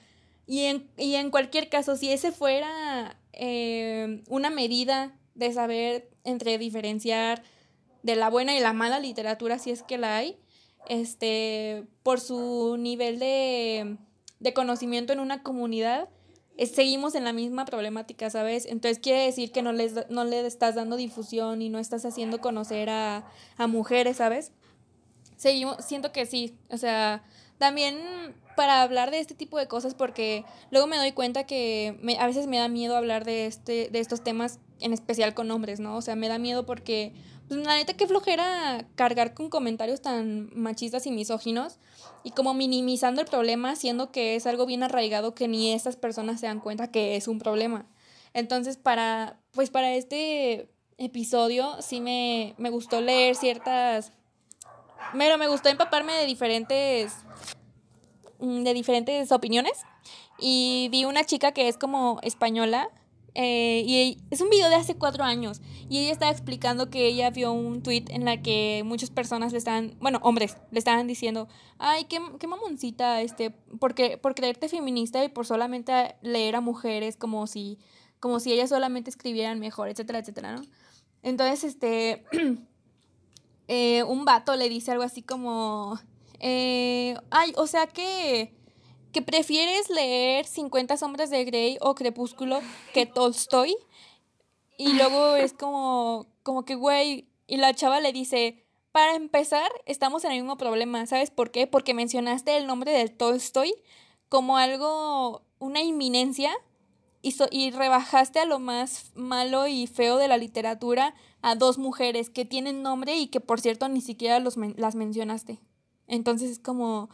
Y 0.46 0.66
en, 0.66 0.88
y 0.96 1.16
en 1.16 1.30
cualquier 1.30 1.68
caso, 1.68 1.96
si 1.96 2.12
ese 2.12 2.30
fuera 2.30 3.19
eh, 3.42 4.22
una 4.28 4.50
medida 4.50 5.16
de 5.34 5.50
saber 5.50 6.10
entre 6.24 6.58
diferenciar 6.58 7.42
de 8.02 8.14
la 8.14 8.28
buena 8.28 8.54
y 8.54 8.60
la 8.60 8.74
mala 8.74 9.00
literatura, 9.00 9.58
si 9.58 9.70
es 9.70 9.82
que 9.82 9.96
la 9.96 10.18
hay, 10.18 10.36
este, 10.90 11.86
por 12.02 12.20
su 12.20 12.76
nivel 12.78 13.18
de, 13.18 13.96
de 14.40 14.52
conocimiento 14.52 15.14
en 15.14 15.20
una 15.20 15.42
comunidad, 15.42 16.10
seguimos 16.66 17.14
en 17.14 17.24
la 17.24 17.32
misma 17.32 17.64
problemática, 17.64 18.28
¿sabes? 18.28 18.66
Entonces 18.66 18.98
quiere 18.98 19.24
decir 19.24 19.52
que 19.52 19.62
no, 19.62 19.72
les, 19.72 19.94
no 20.10 20.24
le 20.24 20.46
estás 20.46 20.74
dando 20.74 20.96
difusión 20.96 21.62
y 21.62 21.70
no 21.70 21.78
estás 21.78 22.04
haciendo 22.04 22.42
conocer 22.42 22.90
a, 22.90 23.26
a 23.56 23.66
mujeres, 23.66 24.18
¿sabes? 24.18 24.52
Seguimos, 25.38 25.82
siento 25.82 26.12
que 26.12 26.26
sí, 26.26 26.58
o 26.68 26.76
sea, 26.76 27.24
también 27.60 28.34
para 28.56 28.82
hablar 28.82 29.10
de 29.10 29.20
este 29.20 29.34
tipo 29.34 29.58
de 29.58 29.68
cosas 29.68 29.94
porque 29.94 30.44
luego 30.70 30.86
me 30.86 30.96
doy 30.96 31.12
cuenta 31.12 31.44
que 31.44 32.00
a 32.18 32.26
veces 32.26 32.46
me 32.46 32.58
da 32.58 32.68
miedo 32.68 32.96
hablar 32.96 33.24
de, 33.24 33.46
este, 33.46 33.90
de 33.90 34.00
estos 34.00 34.24
temas 34.24 34.58
en 34.80 34.92
especial 34.92 35.34
con 35.34 35.50
hombres, 35.50 35.78
¿no? 35.78 35.96
O 35.96 36.02
sea, 36.02 36.16
me 36.16 36.28
da 36.28 36.38
miedo 36.38 36.64
porque, 36.64 37.12
pues 37.48 37.60
la 37.60 37.76
neta, 37.76 37.94
qué 37.94 38.06
flojera 38.06 38.86
cargar 38.94 39.34
con 39.34 39.50
comentarios 39.50 40.00
tan 40.00 40.50
machistas 40.54 41.06
y 41.06 41.10
misóginos 41.10 41.78
y 42.24 42.30
como 42.30 42.54
minimizando 42.54 43.20
el 43.20 43.28
problema, 43.28 43.76
siendo 43.76 44.10
que 44.10 44.36
es 44.36 44.46
algo 44.46 44.64
bien 44.64 44.82
arraigado 44.82 45.34
que 45.34 45.46
ni 45.46 45.72
estas 45.72 45.96
personas 45.96 46.40
se 46.40 46.46
dan 46.46 46.60
cuenta 46.60 46.90
que 46.90 47.16
es 47.16 47.28
un 47.28 47.38
problema. 47.38 47.86
Entonces, 48.32 48.78
para, 48.78 49.38
pues 49.52 49.68
para 49.70 49.94
este 49.94 50.70
episodio 50.96 51.76
sí 51.82 52.00
me, 52.00 52.54
me 52.56 52.70
gustó 52.70 53.00
leer 53.00 53.36
ciertas... 53.36 54.12
Pero 55.16 55.38
me 55.38 55.48
gustó 55.48 55.68
empaparme 55.68 56.12
de 56.14 56.26
diferentes 56.26 57.24
Mm, 58.40 58.64
de 58.64 58.72
diferentes 58.72 59.32
opiniones 59.32 59.72
y 60.38 60.88
vi 60.90 61.04
una 61.04 61.24
chica 61.24 61.52
que 61.52 61.68
es 61.68 61.76
como 61.76 62.18
española 62.22 62.88
eh, 63.34 63.84
y 63.86 64.18
es 64.30 64.40
un 64.40 64.48
video 64.48 64.70
de 64.70 64.76
hace 64.76 64.96
cuatro 64.96 65.24
años 65.24 65.60
y 65.90 65.98
ella 65.98 66.10
estaba 66.10 66.32
explicando 66.32 66.88
que 66.88 67.06
ella 67.06 67.30
vio 67.30 67.52
un 67.52 67.82
tweet 67.82 68.04
en 68.08 68.24
la 68.24 68.40
que 68.40 68.82
muchas 68.84 69.10
personas 69.10 69.52
le 69.52 69.58
estaban, 69.58 69.94
bueno, 70.00 70.20
hombres, 70.22 70.56
le 70.70 70.78
estaban 70.78 71.06
diciendo, 71.06 71.48
ay, 71.78 72.04
qué, 72.04 72.18
qué 72.38 72.46
mamoncita, 72.46 73.20
este, 73.20 73.50
porque, 73.78 74.16
por 74.16 74.34
creerte 74.34 74.68
feminista 74.68 75.22
y 75.22 75.28
por 75.28 75.46
solamente 75.46 76.16
leer 76.22 76.56
a 76.56 76.60
mujeres 76.62 77.16
como 77.16 77.46
si, 77.46 77.78
como 78.20 78.40
si 78.40 78.52
ellas 78.52 78.70
solamente 78.70 79.10
escribieran 79.10 79.60
mejor, 79.60 79.88
etcétera, 79.90 80.20
etcétera, 80.20 80.52
¿no? 80.52 80.62
Entonces, 81.22 81.64
este, 81.64 82.24
eh, 83.72 84.02
un 84.02 84.24
vato 84.24 84.56
le 84.56 84.68
dice 84.68 84.90
algo 84.90 85.04
así 85.04 85.22
como, 85.22 85.96
eh, 86.40 87.16
ay, 87.30 87.52
o 87.56 87.68
sea 87.68 87.86
que, 87.86 88.52
que 89.12 89.22
prefieres 89.22 89.88
leer 89.90 90.44
50 90.44 90.96
sombras 90.96 91.30
de 91.30 91.44
Grey 91.44 91.78
o 91.80 91.94
Crepúsculo 91.94 92.58
que 92.92 93.06
Tolstoy. 93.06 93.76
Y 94.76 94.94
luego 94.94 95.36
es 95.36 95.52
como, 95.52 96.26
como 96.42 96.64
que, 96.64 96.74
güey, 96.74 97.28
y 97.46 97.58
la 97.58 97.72
chava 97.72 98.00
le 98.00 98.12
dice, 98.12 98.66
para 98.90 99.14
empezar, 99.14 99.70
estamos 99.86 100.24
en 100.24 100.32
el 100.32 100.38
mismo 100.38 100.56
problema. 100.56 101.06
¿Sabes 101.06 101.30
por 101.30 101.52
qué? 101.52 101.68
Porque 101.68 101.94
mencionaste 101.94 102.56
el 102.56 102.66
nombre 102.66 102.90
del 102.90 103.16
Tolstoy 103.16 103.72
como 104.28 104.56
algo, 104.56 105.42
una 105.60 105.80
inminencia 105.80 106.52
y, 107.22 107.36
y 107.52 107.70
rebajaste 107.70 108.40
a 108.40 108.46
lo 108.46 108.58
más 108.58 109.12
malo 109.14 109.68
y 109.68 109.86
feo 109.86 110.16
de 110.16 110.26
la 110.26 110.38
literatura 110.38 111.14
a 111.42 111.54
dos 111.54 111.78
mujeres 111.78 112.30
que 112.30 112.44
tienen 112.44 112.82
nombre 112.82 113.16
y 113.16 113.28
que 113.28 113.40
por 113.40 113.60
cierto 113.60 113.88
ni 113.88 114.00
siquiera 114.00 114.38
los 114.38 114.56
las 114.56 114.94
mencionaste. 114.94 115.60
Entonces 116.06 116.50
es 116.50 116.58
como, 116.58 117.08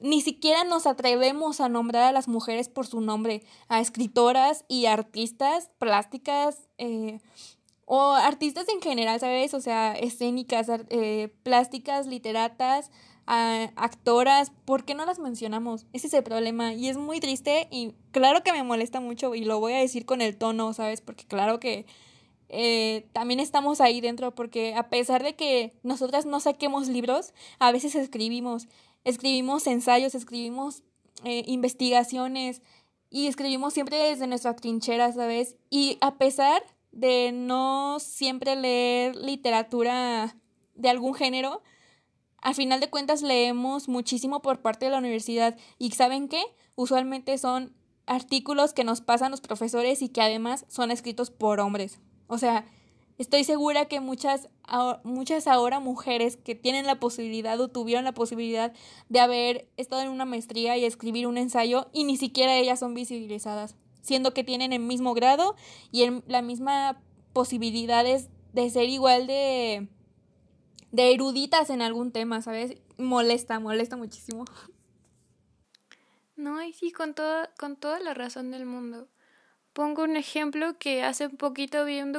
ni 0.00 0.20
siquiera 0.20 0.64
nos 0.64 0.86
atrevemos 0.86 1.60
a 1.60 1.68
nombrar 1.68 2.04
a 2.04 2.12
las 2.12 2.28
mujeres 2.28 2.68
por 2.68 2.86
su 2.86 3.00
nombre, 3.00 3.42
a 3.68 3.80
escritoras 3.80 4.64
y 4.68 4.86
artistas 4.86 5.70
plásticas 5.78 6.68
eh, 6.78 7.20
o 7.84 8.12
artistas 8.12 8.68
en 8.68 8.82
general, 8.82 9.18
¿sabes? 9.20 9.54
O 9.54 9.60
sea, 9.60 9.94
escénicas, 9.94 10.68
eh, 10.90 11.32
plásticas, 11.42 12.06
literatas, 12.06 12.90
actoras, 13.28 14.52
¿por 14.64 14.84
qué 14.84 14.94
no 14.94 15.04
las 15.04 15.18
mencionamos? 15.18 15.86
Ese 15.92 16.06
es 16.06 16.14
el 16.14 16.22
problema 16.22 16.72
y 16.72 16.88
es 16.88 16.96
muy 16.96 17.20
triste 17.20 17.68
y 17.70 17.92
claro 18.10 18.42
que 18.42 18.52
me 18.52 18.62
molesta 18.62 19.00
mucho 19.00 19.34
y 19.34 19.44
lo 19.44 19.60
voy 19.60 19.74
a 19.74 19.78
decir 19.78 20.06
con 20.06 20.22
el 20.22 20.36
tono, 20.36 20.72
¿sabes? 20.72 21.02
Porque 21.02 21.26
claro 21.26 21.60
que 21.60 21.84
eh, 22.48 23.08
también 23.12 23.40
estamos 23.40 23.80
ahí 23.80 24.00
dentro 24.00 24.34
porque 24.34 24.74
a 24.74 24.88
pesar 24.88 25.22
de 25.22 25.34
que 25.34 25.74
nosotras 25.82 26.26
no 26.26 26.40
saquemos 26.40 26.88
libros, 26.88 27.34
a 27.58 27.72
veces 27.72 27.94
escribimos, 27.94 28.68
escribimos 29.04 29.66
ensayos, 29.66 30.14
escribimos 30.14 30.82
eh, 31.24 31.42
investigaciones 31.46 32.62
y 33.10 33.26
escribimos 33.26 33.74
siempre 33.74 33.96
desde 33.96 34.26
nuestra 34.26 34.54
trinchera, 34.56 35.12
¿sabes? 35.12 35.56
Y 35.70 35.98
a 36.00 36.16
pesar 36.16 36.62
de 36.92 37.32
no 37.32 37.98
siempre 38.00 38.56
leer 38.56 39.16
literatura 39.16 40.36
de 40.74 40.88
algún 40.88 41.14
género, 41.14 41.62
a 42.40 42.54
final 42.54 42.80
de 42.80 42.88
cuentas 42.88 43.22
leemos 43.22 43.88
muchísimo 43.88 44.40
por 44.42 44.60
parte 44.60 44.86
de 44.86 44.92
la 44.92 44.98
universidad 44.98 45.56
y 45.78 45.90
¿saben 45.90 46.28
qué? 46.28 46.42
Usualmente 46.76 47.36
son 47.36 47.74
artículos 48.06 48.72
que 48.72 48.84
nos 48.84 49.00
pasan 49.00 49.32
los 49.32 49.40
profesores 49.40 50.00
y 50.02 50.08
que 50.08 50.22
además 50.22 50.64
son 50.68 50.90
escritos 50.90 51.30
por 51.30 51.60
hombres. 51.60 52.00
O 52.28 52.38
sea, 52.38 52.64
estoy 53.18 53.42
segura 53.42 53.86
que 53.86 54.00
muchas, 54.00 54.48
muchas 55.02 55.48
ahora 55.48 55.80
mujeres 55.80 56.36
que 56.36 56.54
tienen 56.54 56.86
la 56.86 57.00
posibilidad 57.00 57.60
o 57.60 57.68
tuvieron 57.68 58.04
la 58.04 58.14
posibilidad 58.14 58.72
de 59.08 59.20
haber 59.20 59.68
estado 59.76 60.02
en 60.02 60.08
una 60.10 60.24
maestría 60.24 60.76
y 60.76 60.84
escribir 60.84 61.26
un 61.26 61.38
ensayo 61.38 61.88
y 61.92 62.04
ni 62.04 62.16
siquiera 62.16 62.56
ellas 62.56 62.78
son 62.78 62.94
visibilizadas. 62.94 63.74
siendo 64.00 64.32
que 64.32 64.44
tienen 64.44 64.72
el 64.72 64.80
mismo 64.80 65.12
grado 65.12 65.54
y 65.90 66.06
la 66.26 66.40
misma 66.40 67.02
posibilidades 67.32 68.28
de 68.52 68.70
ser 68.70 68.88
igual 68.88 69.26
de, 69.26 69.88
de 70.92 71.12
eruditas 71.12 71.70
en 71.70 71.82
algún 71.82 72.10
tema, 72.12 72.40
¿sabes? 72.40 72.80
Molesta, 72.96 73.60
molesta 73.60 73.96
muchísimo. 73.96 74.44
No, 76.36 76.62
y 76.62 76.72
sí, 76.72 76.92
con 76.92 77.14
toda, 77.14 77.52
con 77.58 77.76
toda 77.76 78.00
la 78.00 78.14
razón 78.14 78.50
del 78.50 78.64
mundo. 78.64 79.08
Pongo 79.78 80.02
un 80.02 80.16
ejemplo 80.16 80.76
que 80.76 81.04
hace 81.04 81.28
poquito 81.28 81.84
vi 81.84 82.00
un, 82.00 82.12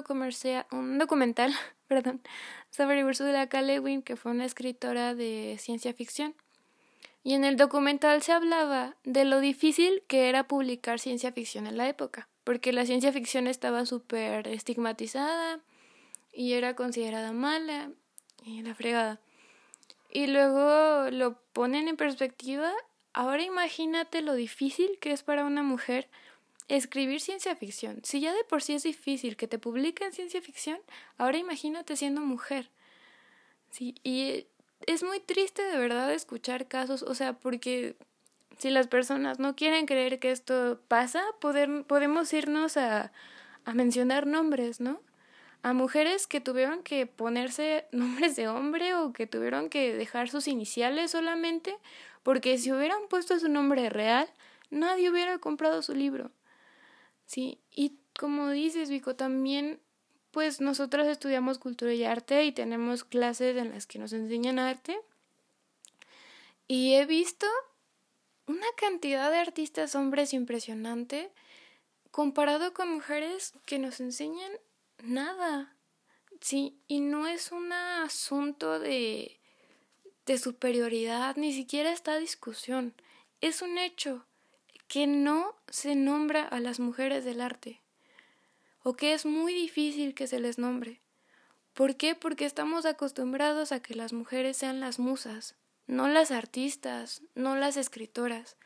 un 0.72 0.98
documental 0.98 1.54
perdón, 1.90 2.22
sobre 2.70 3.04
Ursula 3.04 3.50
K. 3.50 3.62
Lewin, 3.62 4.02
que 4.02 4.16
fue 4.16 4.32
una 4.32 4.46
escritora 4.46 5.14
de 5.14 5.58
ciencia 5.60 5.94
ficción. 5.94 6.36
Y 7.22 7.34
en 7.34 7.44
el 7.44 7.58
documental 7.58 8.22
se 8.22 8.32
hablaba 8.32 8.96
de 9.04 9.26
lo 9.26 9.42
difícil 9.42 10.04
que 10.08 10.30
era 10.30 10.48
publicar 10.48 11.00
ciencia 11.02 11.34
ficción 11.34 11.68
en 11.68 11.76
la 11.76 11.90
época, 11.90 12.30
porque 12.46 12.72
la 12.72 12.86
ciencia 12.86 13.12
ficción 13.12 13.46
estaba 13.46 13.86
súper 13.86 14.48
estigmatizada 14.48 15.60
y 16.32 16.54
era 16.54 16.78
considerada 16.78 17.34
mala 17.34 17.92
y 18.42 18.62
la 18.62 18.74
fregada. 18.74 19.20
Y 20.10 20.28
luego 20.28 21.12
lo 21.12 21.42
ponen 21.52 21.90
en 21.90 21.98
perspectiva. 21.98 22.72
Ahora 23.12 23.44
imagínate 23.44 24.22
lo 24.22 24.34
difícil 24.36 24.98
que 25.02 25.12
es 25.12 25.24
para 25.24 25.44
una 25.44 25.62
mujer 25.62 26.08
escribir 26.70 27.20
ciencia 27.20 27.56
ficción. 27.56 28.00
Si 28.04 28.22
ya 28.22 28.34
de 28.34 28.44
por 28.44 28.62
sí 28.62 28.74
es 28.74 28.84
difícil 28.84 29.36
que 29.36 29.48
te 29.48 29.60
publiquen 29.60 30.14
ciencia 30.14 30.42
ficción, 30.42 30.80
ahora 31.18 31.38
imagínate 31.38 31.98
siendo 31.98 32.22
mujer. 32.22 32.70
Sí, 33.72 33.96
y 34.04 34.48
es 34.88 35.04
muy 35.04 35.20
triste 35.20 35.64
de 35.64 35.78
verdad 35.78 36.14
escuchar 36.14 36.68
casos, 36.68 37.04
o 37.04 37.14
sea, 37.16 37.34
porque 37.34 37.96
si 38.58 38.70
las 38.70 38.88
personas 38.88 39.40
no 39.40 39.56
quieren 39.56 39.86
creer 39.86 40.20
que 40.20 40.32
esto 40.32 40.80
pasa, 40.88 41.24
poder, 41.42 41.86
podemos 41.86 42.32
irnos 42.34 42.78
a, 42.78 43.12
a 43.66 43.74
mencionar 43.74 44.28
nombres, 44.28 44.80
¿no? 44.80 45.02
A 45.62 45.74
mujeres 45.74 46.28
que 46.28 46.40
tuvieron 46.40 46.84
que 46.84 47.06
ponerse 47.08 47.88
nombres 47.92 48.36
de 48.36 48.48
hombre 48.48 48.94
o 48.94 49.12
que 49.12 49.28
tuvieron 49.28 49.70
que 49.70 49.96
dejar 49.96 50.30
sus 50.30 50.48
iniciales 50.48 51.12
solamente, 51.12 51.76
porque 52.22 52.58
si 52.58 52.72
hubieran 52.72 53.00
puesto 53.10 53.40
su 53.40 53.50
nombre 53.50 53.90
real, 53.90 54.30
nadie 54.70 55.10
hubiera 55.10 55.40
comprado 55.40 55.82
su 55.82 55.96
libro. 55.96 56.32
Sí, 57.30 57.60
y 57.70 58.00
como 58.20 58.50
dices, 58.50 58.90
Vico, 58.90 59.16
también 59.16 59.80
pues 60.32 60.62
nosotros 60.62 61.06
estudiamos 61.06 61.60
cultura 61.60 61.94
y 61.94 62.04
arte 62.04 62.44
y 62.44 62.52
tenemos 62.52 63.04
clases 63.04 63.56
en 63.56 63.70
las 63.70 63.86
que 63.86 64.00
nos 64.00 64.14
enseñan 64.14 64.58
arte. 64.58 65.00
Y 66.68 66.96
he 66.96 67.06
visto 67.06 67.46
una 68.48 68.66
cantidad 68.76 69.30
de 69.30 69.38
artistas 69.38 69.94
hombres 69.94 70.34
impresionante 70.34 71.30
comparado 72.10 72.74
con 72.74 72.92
mujeres 72.92 73.54
que 73.68 73.78
nos 73.78 74.00
enseñan 74.00 74.52
nada. 75.04 75.76
Sí, 76.42 76.80
y 76.88 77.00
no 77.00 77.28
es 77.28 77.52
un 77.52 77.72
asunto 77.72 78.80
de, 78.80 79.40
de 80.26 80.40
superioridad, 80.40 81.36
ni 81.36 81.54
siquiera 81.54 81.92
está 81.92 82.18
discusión. 82.18 82.96
Es 83.40 83.62
un 83.62 83.78
hecho 83.78 84.26
que 84.90 85.06
no 85.06 85.56
se 85.70 85.96
nombra 85.96 86.44
a 86.44 86.60
las 86.60 86.80
mujeres 86.80 87.24
del 87.24 87.42
arte, 87.42 87.80
o 88.82 88.96
que 88.96 89.14
es 89.14 89.26
muy 89.26 89.54
difícil 89.54 90.16
que 90.16 90.26
se 90.26 90.40
les 90.40 90.58
nombre. 90.58 91.00
¿Por 91.76 91.96
qué? 91.96 92.16
Porque 92.16 92.46
estamos 92.46 92.88
acostumbrados 92.88 93.72
a 93.72 93.82
que 93.82 93.94
las 93.94 94.14
mujeres 94.14 94.58
sean 94.58 94.80
las 94.80 94.98
musas, 94.98 95.56
no 95.86 96.08
las 96.08 96.32
artistas, 96.32 97.22
no 97.36 97.56
las 97.56 97.78
escritoras. 97.78 98.58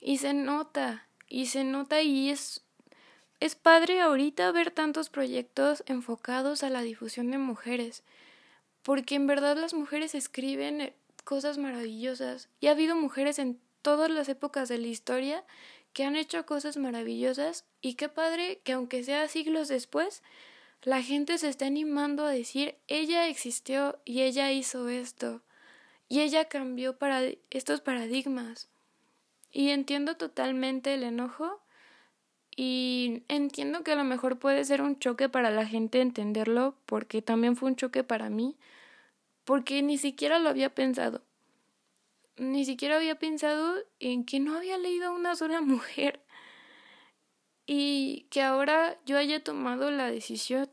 Y 0.00 0.18
se 0.18 0.34
nota, 0.34 1.08
y 1.26 1.46
se 1.46 1.64
nota 1.64 2.02
y 2.02 2.28
es 2.28 2.62
es 3.40 3.54
padre 3.54 4.00
ahorita 4.00 4.50
ver 4.50 4.72
tantos 4.72 5.10
proyectos 5.10 5.84
enfocados 5.86 6.64
a 6.64 6.70
la 6.70 6.82
difusión 6.82 7.30
de 7.30 7.38
mujeres, 7.38 8.02
porque 8.82 9.14
en 9.14 9.28
verdad 9.28 9.56
las 9.56 9.74
mujeres 9.74 10.16
escriben 10.16 10.92
cosas 11.24 11.56
maravillosas 11.56 12.48
y 12.60 12.66
ha 12.66 12.72
habido 12.72 12.96
mujeres 12.96 13.38
en 13.38 13.60
todas 13.82 14.10
las 14.10 14.28
épocas 14.28 14.68
de 14.68 14.78
la 14.78 14.88
historia 14.88 15.44
que 15.92 16.04
han 16.04 16.16
hecho 16.16 16.46
cosas 16.46 16.76
maravillosas 16.76 17.64
y 17.80 17.94
qué 17.94 18.08
padre 18.08 18.60
que 18.64 18.72
aunque 18.72 19.02
sea 19.04 19.28
siglos 19.28 19.68
después, 19.68 20.22
la 20.82 21.02
gente 21.02 21.38
se 21.38 21.48
está 21.48 21.66
animando 21.66 22.24
a 22.24 22.30
decir 22.30 22.76
ella 22.86 23.28
existió 23.28 23.98
y 24.04 24.22
ella 24.22 24.52
hizo 24.52 24.88
esto 24.88 25.42
y 26.08 26.20
ella 26.20 26.46
cambió 26.46 26.96
para 26.96 27.22
estos 27.50 27.80
paradigmas. 27.80 28.68
Y 29.50 29.70
entiendo 29.70 30.16
totalmente 30.16 30.94
el 30.94 31.02
enojo 31.02 31.60
y 32.54 33.22
entiendo 33.28 33.82
que 33.82 33.92
a 33.92 33.96
lo 33.96 34.04
mejor 34.04 34.38
puede 34.38 34.64
ser 34.64 34.82
un 34.82 34.98
choque 34.98 35.28
para 35.28 35.50
la 35.50 35.66
gente 35.66 36.00
entenderlo 36.00 36.76
porque 36.86 37.22
también 37.22 37.56
fue 37.56 37.70
un 37.70 37.76
choque 37.76 38.04
para 38.04 38.30
mí 38.30 38.56
porque 39.44 39.80
ni 39.82 39.96
siquiera 39.96 40.38
lo 40.38 40.50
había 40.50 40.74
pensado 40.74 41.22
ni 42.38 42.64
siquiera 42.64 42.96
había 42.96 43.18
pensado 43.18 43.76
en 44.00 44.24
que 44.24 44.40
no 44.40 44.56
había 44.56 44.78
leído 44.78 45.08
a 45.08 45.12
una 45.12 45.36
sola 45.36 45.60
mujer 45.62 46.24
y 47.66 48.26
que 48.30 48.42
ahora 48.42 48.98
yo 49.04 49.18
haya 49.18 49.44
tomado 49.44 49.90
la 49.90 50.10
decisión 50.10 50.70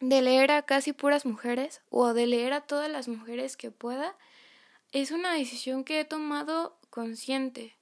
de 0.00 0.22
leer 0.22 0.50
a 0.50 0.62
casi 0.62 0.92
puras 0.92 1.24
mujeres 1.24 1.80
o 1.88 2.12
de 2.12 2.26
leer 2.26 2.52
a 2.52 2.62
todas 2.62 2.90
las 2.90 3.08
mujeres 3.08 3.56
que 3.56 3.70
pueda, 3.70 4.16
es 4.92 5.10
una 5.10 5.32
decisión 5.32 5.84
que 5.84 6.00
he 6.00 6.04
tomado 6.04 6.78
consciente, 6.90 7.76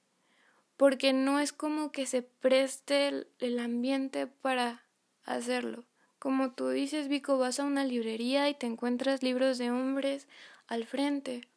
porque 0.77 1.11
no 1.11 1.39
es 1.39 1.53
como 1.53 1.91
que 1.91 2.05
se 2.05 2.21
preste 2.21 3.25
el, 3.39 3.59
ambiente 3.59 4.27
para 4.27 4.83
hacerlo. 5.23 5.85
Como 6.19 6.51
tú 6.53 6.69
dices, 6.69 7.07
Vico, 7.07 7.37
vas 7.37 7.59
a 7.59 7.65
una 7.65 7.83
librería 7.83 8.47
y 8.49 8.53
te 8.53 8.65
encuentras 8.65 9.23
libros 9.23 9.57
de 9.57 9.71
hombres 9.71 10.27
al 10.67 10.85
frente 10.85 11.47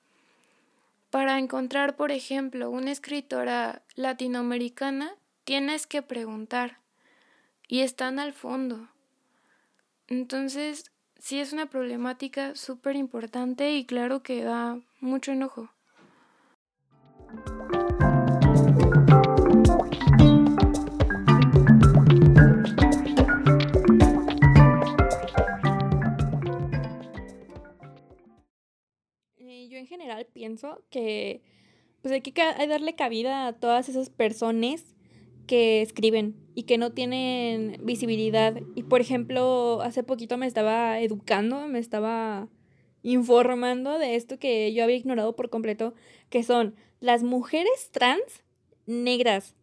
para 1.10 1.38
encontrar, 1.38 1.96
por 1.96 2.12
ejemplo, 2.12 2.70
una 2.70 2.90
escritora 2.90 3.82
latinoamericana, 3.94 5.14
tienes 5.44 5.86
que 5.86 6.02
preguntar 6.02 6.80
y 7.66 7.80
están 7.80 8.18
al 8.18 8.32
fondo. 8.32 8.88
Entonces, 10.06 10.90
sí 11.18 11.40
es 11.40 11.52
una 11.52 11.66
problemática 11.66 12.54
súper 12.54 12.96
importante 12.96 13.72
y 13.72 13.84
claro 13.84 14.22
que 14.22 14.42
da 14.42 14.80
mucho 15.00 15.32
enojo. 15.32 15.70
General 29.88 30.26
pienso 30.26 30.82
que 30.90 31.42
pues 32.02 32.12
hay 32.12 32.20
que 32.20 32.32
darle 32.32 32.94
cabida 32.94 33.46
a 33.46 33.52
todas 33.54 33.88
esas 33.88 34.10
personas 34.10 34.84
que 35.46 35.82
escriben 35.82 36.36
y 36.54 36.64
que 36.64 36.78
no 36.78 36.92
tienen 36.92 37.80
visibilidad. 37.82 38.60
Y 38.76 38.84
por 38.84 39.00
ejemplo, 39.00 39.80
hace 39.82 40.04
poquito 40.04 40.36
me 40.36 40.46
estaba 40.46 41.00
educando, 41.00 41.66
me 41.66 41.80
estaba 41.80 42.48
informando 43.02 43.98
de 43.98 44.14
esto 44.14 44.38
que 44.38 44.72
yo 44.72 44.84
había 44.84 44.96
ignorado 44.96 45.34
por 45.34 45.50
completo, 45.50 45.94
que 46.30 46.42
son 46.42 46.76
las 47.00 47.22
mujeres 47.22 47.90
trans 47.90 48.44
negras, 48.86 49.56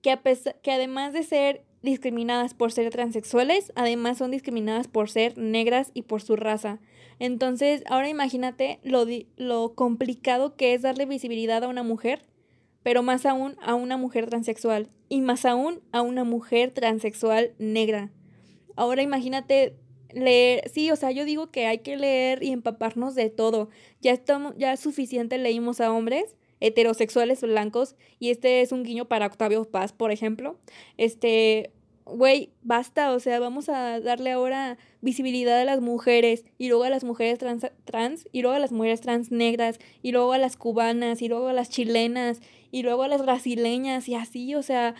que, 0.00 0.16
que 0.62 0.72
además 0.72 1.12
de 1.12 1.24
ser 1.24 1.64
discriminadas 1.82 2.54
por 2.54 2.70
ser 2.70 2.90
transexuales, 2.90 3.72
además 3.74 4.18
son 4.18 4.30
discriminadas 4.30 4.88
por 4.88 5.10
ser 5.10 5.36
negras 5.36 5.90
y 5.94 6.02
por 6.02 6.22
su 6.22 6.36
raza. 6.36 6.80
Entonces, 7.22 7.84
ahora 7.86 8.08
imagínate 8.08 8.80
lo, 8.82 9.06
lo 9.36 9.76
complicado 9.76 10.56
que 10.56 10.74
es 10.74 10.82
darle 10.82 11.06
visibilidad 11.06 11.62
a 11.62 11.68
una 11.68 11.84
mujer, 11.84 12.24
pero 12.82 13.04
más 13.04 13.26
aún 13.26 13.54
a 13.62 13.76
una 13.76 13.96
mujer 13.96 14.28
transexual 14.28 14.90
y 15.08 15.20
más 15.20 15.44
aún 15.44 15.82
a 15.92 16.02
una 16.02 16.24
mujer 16.24 16.72
transexual 16.72 17.54
negra. 17.60 18.10
Ahora 18.74 19.02
imagínate 19.02 19.76
leer, 20.12 20.68
sí, 20.68 20.90
o 20.90 20.96
sea, 20.96 21.12
yo 21.12 21.24
digo 21.24 21.52
que 21.52 21.66
hay 21.66 21.78
que 21.78 21.96
leer 21.96 22.42
y 22.42 22.50
empaparnos 22.50 23.14
de 23.14 23.30
todo. 23.30 23.68
Ya 24.00 24.10
estamos 24.10 24.54
ya 24.58 24.76
suficiente 24.76 25.38
leímos 25.38 25.80
a 25.80 25.92
hombres 25.92 26.34
heterosexuales 26.58 27.42
blancos 27.42 27.94
y 28.18 28.30
este 28.30 28.62
es 28.62 28.72
un 28.72 28.82
guiño 28.82 29.06
para 29.06 29.26
Octavio 29.26 29.64
Paz, 29.64 29.92
por 29.92 30.10
ejemplo. 30.10 30.58
Este, 30.96 31.70
güey, 32.04 32.50
basta, 32.62 33.12
o 33.12 33.20
sea, 33.20 33.38
vamos 33.40 33.68
a 33.68 34.00
darle 34.00 34.32
ahora 34.32 34.78
visibilidad 35.00 35.60
a 35.60 35.64
las 35.64 35.80
mujeres 35.80 36.44
y 36.58 36.68
luego 36.68 36.84
a 36.84 36.90
las 36.90 37.04
mujeres 37.04 37.38
trans, 37.38 37.66
trans 37.84 38.28
y 38.32 38.42
luego 38.42 38.56
a 38.56 38.60
las 38.60 38.72
mujeres 38.72 39.00
trans 39.00 39.30
negras 39.30 39.78
y 40.02 40.12
luego 40.12 40.32
a 40.32 40.38
las 40.38 40.56
cubanas 40.56 41.22
y 41.22 41.28
luego 41.28 41.48
a 41.48 41.52
las 41.52 41.70
chilenas 41.70 42.40
y 42.70 42.82
luego 42.82 43.02
a 43.02 43.08
las 43.08 43.22
brasileñas 43.22 44.08
y 44.08 44.14
así, 44.14 44.54
o 44.54 44.62
sea, 44.62 44.94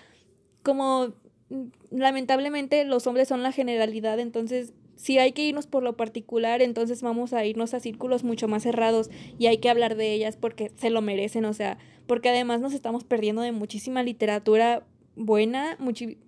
como 0.62 1.12
mm, 1.50 1.66
lamentablemente 1.90 2.84
los 2.84 3.06
hombres 3.06 3.28
son 3.28 3.42
la 3.42 3.52
generalidad, 3.52 4.18
entonces 4.20 4.74
si 4.96 5.18
hay 5.18 5.32
que 5.32 5.44
irnos 5.44 5.66
por 5.66 5.82
lo 5.82 5.96
particular, 5.96 6.62
entonces 6.62 7.02
vamos 7.02 7.32
a 7.32 7.44
irnos 7.44 7.74
a 7.74 7.80
círculos 7.80 8.22
mucho 8.22 8.46
más 8.46 8.62
cerrados 8.62 9.10
y 9.38 9.46
hay 9.46 9.58
que 9.58 9.68
hablar 9.68 9.96
de 9.96 10.12
ellas 10.12 10.36
porque 10.36 10.70
se 10.76 10.90
lo 10.90 11.02
merecen, 11.02 11.44
o 11.44 11.54
sea, 11.54 11.78
porque 12.06 12.28
además 12.28 12.60
nos 12.60 12.72
estamos 12.72 13.02
perdiendo 13.02 13.42
de 13.42 13.50
muchísima 13.50 14.02
literatura 14.02 14.86
buena, 15.16 15.78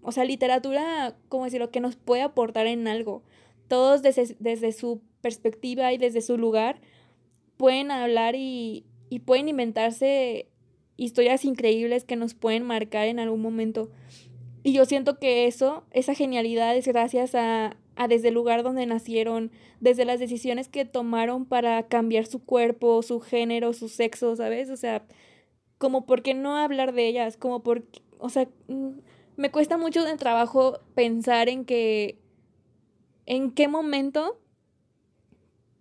o 0.02 0.12
sea, 0.12 0.24
literatura, 0.24 1.16
como 1.28 1.44
decirlo, 1.44 1.70
que 1.70 1.80
nos 1.80 1.96
puede 1.96 2.22
aportar 2.22 2.66
en 2.66 2.86
algo. 2.88 3.22
Todos 3.68 4.02
desde, 4.02 4.36
desde 4.38 4.72
su 4.72 5.00
perspectiva 5.20 5.92
y 5.92 5.98
desde 5.98 6.20
su 6.20 6.36
lugar 6.36 6.80
pueden 7.56 7.90
hablar 7.90 8.34
y, 8.34 8.84
y 9.08 9.20
pueden 9.20 9.48
inventarse 9.48 10.48
historias 10.96 11.44
increíbles 11.44 12.04
que 12.04 12.16
nos 12.16 12.34
pueden 12.34 12.62
marcar 12.62 13.06
en 13.06 13.18
algún 13.18 13.40
momento. 13.40 13.90
Y 14.62 14.72
yo 14.72 14.84
siento 14.84 15.18
que 15.18 15.46
eso, 15.46 15.84
esa 15.90 16.14
genialidad 16.14 16.76
es 16.76 16.86
gracias 16.86 17.34
a, 17.34 17.76
a 17.96 18.08
desde 18.08 18.28
el 18.28 18.34
lugar 18.34 18.62
donde 18.62 18.86
nacieron, 18.86 19.50
desde 19.80 20.04
las 20.04 20.20
decisiones 20.20 20.68
que 20.68 20.84
tomaron 20.84 21.44
para 21.44 21.86
cambiar 21.86 22.26
su 22.26 22.44
cuerpo, 22.44 23.02
su 23.02 23.20
género, 23.20 23.72
su 23.72 23.88
sexo, 23.88 24.36
¿sabes? 24.36 24.70
O 24.70 24.76
sea, 24.76 25.06
como 25.78 26.06
por 26.06 26.22
qué 26.22 26.34
no 26.34 26.56
hablar 26.56 26.92
de 26.92 27.06
ellas, 27.08 27.36
como 27.36 27.62
por, 27.62 27.84
o 28.24 28.30
sea, 28.30 28.48
mm, 28.68 29.00
me 29.36 29.50
cuesta 29.50 29.76
mucho 29.76 30.02
de 30.02 30.16
trabajo 30.16 30.80
pensar 30.94 31.50
en 31.50 31.66
que, 31.66 32.18
en 33.26 33.50
qué 33.50 33.68
momento 33.68 34.40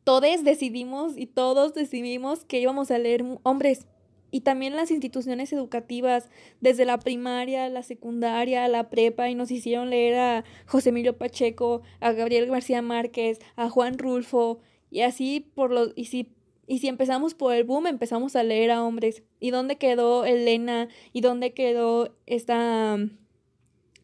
todos 0.03 0.43
decidimos 0.43 1.17
y 1.17 1.25
todos 1.25 1.73
decidimos 1.73 2.43
que 2.43 2.59
íbamos 2.59 2.91
a 2.91 2.97
leer 2.97 3.23
hombres. 3.43 3.87
Y 4.29 4.41
también 4.41 4.75
las 4.75 4.91
instituciones 4.91 5.53
educativas, 5.53 6.29
desde 6.59 6.83
la 6.83 6.99
primaria, 6.99 7.69
la 7.69 7.81
secundaria, 7.81 8.67
la 8.67 8.89
prepa, 8.89 9.29
y 9.29 9.35
nos 9.35 9.49
hicieron 9.49 9.89
leer 9.89 10.15
a 10.15 10.43
José 10.65 10.89
Emilio 10.89 11.17
Pacheco, 11.17 11.81
a 12.01 12.11
Gabriel 12.11 12.47
García 12.47 12.81
Márquez, 12.81 13.39
a 13.55 13.69
Juan 13.69 13.97
Rulfo, 13.97 14.59
y 14.91 15.01
así 15.01 15.39
por 15.39 15.71
los, 15.71 15.93
y 15.95 16.27
y 16.67 16.79
si 16.79 16.87
empezamos 16.87 17.33
por 17.33 17.53
el 17.53 17.63
boom, 17.63 17.87
empezamos 17.87 18.35
a 18.35 18.43
leer 18.43 18.71
a 18.71 18.83
hombres. 18.83 19.23
¿Y 19.39 19.51
dónde 19.51 19.77
quedó 19.77 20.25
Elena? 20.25 20.87
¿Y 21.11 21.21
dónde 21.21 21.53
quedó 21.53 22.15
esta, 22.25 22.97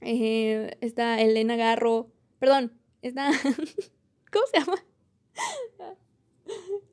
eh, 0.01 0.77
esta 0.81 1.21
Elena 1.21 1.55
Garro? 1.55 2.07
Perdón, 2.39 2.73
esta, 3.01 3.31
¿cómo 4.31 4.45
se 4.51 4.59
llama? 4.59 4.83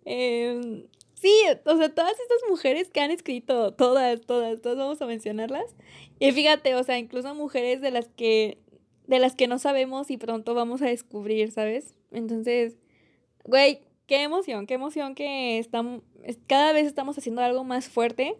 eh, 0.05 0.89
Sí, 1.17 1.33
o 1.65 1.77
sea, 1.77 1.95
todas 1.95 2.13
estas 2.13 2.49
mujeres 2.49 2.91
que 2.91 3.01
han 3.01 3.11
escrito, 3.11 3.73
todas, 3.73 4.21
todas, 4.21 4.61
todas 4.61 4.77
vamos 4.77 5.01
a 5.01 5.07
mencionarlas. 5.07 5.75
Y 6.19 6.31
fíjate, 6.33 6.75
o 6.75 6.85
sea, 6.85 6.99
incluso 6.99 7.35
mujeres 7.35 7.81
de 7.81 7.91
las 7.91 8.09
que 8.09 8.59
de 9.07 9.19
las 9.19 9.35
que 9.35 9.47
no 9.49 9.59
sabemos 9.59 10.11
y 10.11 10.19
pronto 10.19 10.55
vamos 10.55 10.83
a 10.83 10.87
descubrir, 10.87 11.53
¿sabes? 11.53 11.97
Entonces, 12.11 12.77
güey, 13.45 13.81
qué 14.07 14.23
emoción, 14.23 14.66
qué 14.66 14.75
emoción 14.75 15.14
que 15.14 15.59
estamos, 15.59 16.03
cada 16.47 16.73
vez 16.73 16.87
estamos 16.87 17.19
haciendo 17.19 17.42
algo 17.42 17.64
más 17.64 17.88
fuerte. 17.88 18.37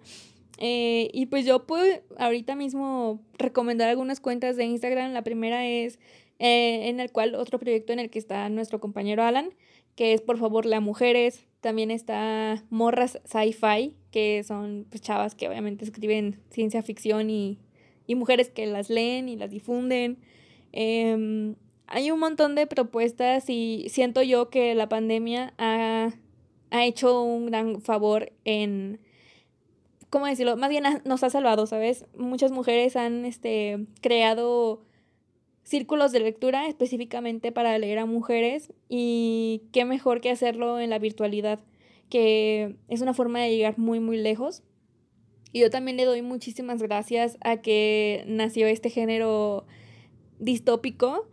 Eh, 0.59 1.11
y 1.12 1.26
pues 1.26 1.44
yo 1.44 1.66
puedo 1.66 1.85
ahorita 2.18 2.55
mismo 2.55 3.20
recomendar 3.38 3.88
algunas 3.88 4.20
cuentas 4.20 4.57
de 4.57 4.64
Instagram. 4.64 5.12
La 5.12 5.22
primera 5.22 5.66
es 5.66 5.98
eh, 6.38 6.88
en 6.88 7.00
el 7.00 7.11
cual 7.12 7.35
otro 7.35 7.59
proyecto 7.59 7.92
en 7.92 7.98
el 7.98 8.11
que 8.11 8.18
está 8.18 8.48
nuestro 8.48 8.81
compañero 8.81 9.22
Alan, 9.22 9.50
que 9.94 10.12
es 10.12 10.22
por 10.22 10.38
favor 10.38 10.66
la 10.66 10.81
mujeres. 10.81 11.46
También 11.61 11.90
está 11.90 12.64
Morras 12.70 13.20
Sci-Fi, 13.24 13.94
que 14.11 14.44
son 14.44 14.87
pues, 14.88 15.02
chavas 15.02 15.35
que 15.35 15.48
obviamente 15.48 15.85
escriben 15.85 16.40
ciencia 16.50 16.83
ficción 16.83 17.31
y, 17.31 17.59
mujeres 18.09 18.50
que 18.50 18.66
las 18.66 18.88
leen 18.88 19.29
y 19.29 19.37
las 19.37 19.50
difunden. 19.50 20.18
Em, 20.72 21.57
hay 21.87 22.11
un 22.11 22.18
montón 22.18 22.55
de 22.55 22.66
propuestas 22.66 23.49
y 23.49 23.87
siento 23.88 24.22
yo 24.22 24.51
que 24.51 24.75
la 24.75 24.88
pandemia 24.88 25.55
ha, 25.59 26.12
ha 26.70 26.85
hecho 26.85 27.22
un 27.22 27.46
gran 27.46 27.81
favor 27.81 28.33
en, 28.44 29.01
¿cómo 30.11 30.27
decirlo? 30.27 30.57
Más 30.57 30.70
bien 30.70 30.85
nos 31.05 31.22
ha 31.22 31.31
salvado, 31.31 31.66
¿sabes? 31.66 32.07
Muchas 32.16 32.51
mujeres 32.51 32.96
han 32.96 33.25
este, 33.25 33.87
creado 34.01 34.83
círculos 35.62 36.12
de 36.12 36.20
lectura 36.20 36.68
específicamente 36.68 37.51
para 37.51 37.77
leer 37.79 37.99
a 37.99 38.07
mujeres 38.07 38.72
y 38.88 39.62
qué 39.72 39.85
mejor 39.85 40.20
que 40.20 40.31
hacerlo 40.31 40.79
en 40.79 40.90
la 40.90 40.99
virtualidad, 40.99 41.61
que 42.09 42.77
es 42.88 43.01
una 43.01 43.14
forma 43.14 43.40
de 43.40 43.51
llegar 43.51 43.77
muy 43.79 44.01
muy 44.01 44.16
lejos. 44.16 44.62
Y 45.53 45.61
yo 45.61 45.70
también 45.70 45.96
le 45.96 46.05
doy 46.05 46.22
muchísimas 46.22 46.83
gracias 46.83 47.38
a 47.40 47.57
que 47.59 48.25
nació 48.27 48.66
este 48.66 48.90
género 48.90 49.66
distópico, 50.38 51.27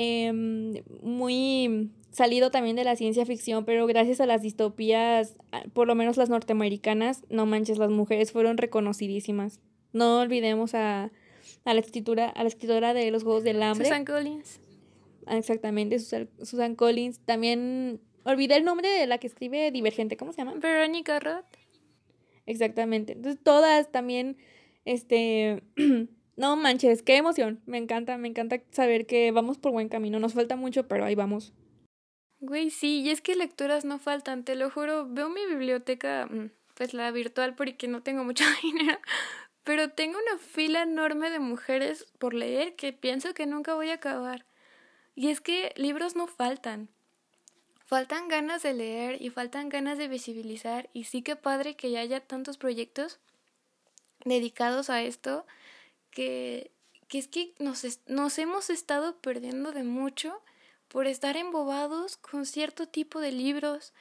em, 0.00 0.82
muy 1.02 1.90
salido 2.10 2.50
también 2.50 2.76
de 2.76 2.84
la 2.84 2.96
ciencia 2.96 3.24
ficción, 3.26 3.64
pero 3.64 3.86
gracias 3.86 4.20
a 4.20 4.26
las 4.26 4.42
distopías, 4.42 5.36
por 5.72 5.86
lo 5.86 5.94
menos 5.94 6.16
las 6.16 6.28
norteamericanas, 6.28 7.22
no 7.28 7.46
manches, 7.46 7.78
las 7.78 7.90
mujeres 7.90 8.32
fueron 8.32 8.56
reconocidísimas. 8.56 9.60
No 9.92 10.20
olvidemos 10.20 10.74
a 10.74 11.10
a 11.64 11.74
la 11.74 11.80
escritura, 11.80 12.28
a 12.28 12.42
la 12.42 12.48
escritora 12.48 12.94
de 12.94 13.10
los 13.10 13.22
Juegos 13.22 13.44
del 13.44 13.62
Hambre. 13.62 13.86
Susan 13.86 14.04
Collins. 14.04 14.60
Ah, 15.26 15.36
exactamente, 15.36 15.98
Susan, 15.98 16.74
Collins. 16.74 17.20
También 17.20 18.00
olvidé 18.24 18.56
el 18.56 18.64
nombre 18.64 18.88
de 18.88 19.06
la 19.06 19.18
que 19.18 19.26
escribe 19.26 19.70
Divergente, 19.70 20.16
¿cómo 20.16 20.32
se 20.32 20.38
llama? 20.38 20.54
Veronica 20.54 21.20
Roth. 21.20 21.44
Exactamente. 22.46 23.12
Entonces 23.12 23.40
todas 23.42 23.92
también, 23.92 24.36
este, 24.84 25.62
no 26.36 26.56
manches, 26.56 27.02
qué 27.02 27.16
emoción. 27.16 27.60
Me 27.66 27.78
encanta, 27.78 28.16
me 28.16 28.28
encanta 28.28 28.60
saber 28.70 29.06
que 29.06 29.30
vamos 29.30 29.58
por 29.58 29.72
buen 29.72 29.88
camino. 29.88 30.18
Nos 30.18 30.34
falta 30.34 30.56
mucho, 30.56 30.88
pero 30.88 31.04
ahí 31.04 31.14
vamos. 31.14 31.52
Güey, 32.40 32.70
sí, 32.70 33.00
y 33.02 33.10
es 33.10 33.20
que 33.20 33.36
lecturas 33.36 33.84
no 33.84 33.98
faltan, 33.98 34.44
te 34.44 34.54
lo 34.54 34.70
juro. 34.70 35.06
Veo 35.06 35.28
mi 35.28 35.44
biblioteca, 35.46 36.26
mm, 36.26 36.50
pues 36.74 36.94
la 36.94 37.10
virtual, 37.10 37.54
porque 37.54 37.86
no 37.86 38.02
tengo 38.02 38.24
mucho 38.24 38.44
dinero, 38.62 38.98
pero 39.64 39.90
tengo 39.90 40.18
una 40.18 40.38
fila 40.38 40.82
enorme 40.82 41.28
de 41.30 41.38
mujeres 41.38 42.06
por 42.18 42.32
leer 42.32 42.76
que 42.76 42.94
pienso 42.94 43.34
que 43.34 43.46
nunca 43.46 43.74
voy 43.74 43.90
a 43.90 43.94
acabar. 43.94 44.46
Y 45.14 45.28
es 45.28 45.42
que 45.42 45.74
libros 45.76 46.16
no 46.16 46.26
faltan. 46.26 46.88
Faltan 47.84 48.28
ganas 48.28 48.62
de 48.62 48.72
leer 48.72 49.20
y 49.20 49.30
faltan 49.30 49.68
ganas 49.68 49.98
de 49.98 50.08
visibilizar 50.08 50.88
y 50.92 51.04
sí 51.04 51.22
que 51.22 51.36
padre 51.36 51.74
que 51.74 51.90
ya 51.90 52.00
haya 52.00 52.20
tantos 52.20 52.56
proyectos 52.56 53.18
dedicados 54.24 54.90
a 54.90 55.02
esto 55.02 55.44
que, 56.10 56.72
que 57.08 57.18
es 57.18 57.28
que 57.28 57.54
nos, 57.58 57.84
nos 58.06 58.38
hemos 58.38 58.70
estado 58.70 59.20
perdiendo 59.20 59.72
de 59.72 59.84
mucho 59.84 60.42
por 60.88 61.06
estar 61.06 61.36
embobados 61.36 62.16
con 62.16 62.44
cierto 62.46 62.88
tipo 62.88 63.20
de 63.20 63.30
libros, 63.30 63.92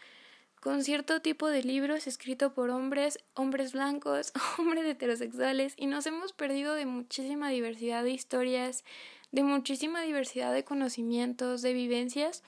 con 0.59 0.83
cierto 0.83 1.21
tipo 1.21 1.47
de 1.47 1.63
libros 1.63 2.07
escrito 2.07 2.53
por 2.53 2.71
hombres, 2.71 3.19
hombres 3.35 3.73
blancos, 3.73 4.33
hombres 4.57 4.85
heterosexuales, 4.85 5.73
y 5.77 5.85
nos 5.85 6.05
hemos 6.07 6.33
perdido 6.33 6.73
de 6.73 6.85
muchísima 6.85 7.49
diversidad 7.49 8.03
de 8.03 8.11
historias, 8.11 8.83
de 9.31 9.43
muchísima 9.43 10.01
diversidad 10.01 10.51
de 10.51 10.63
conocimientos, 10.63 11.61
de 11.61 11.73
vivencias 11.73 12.43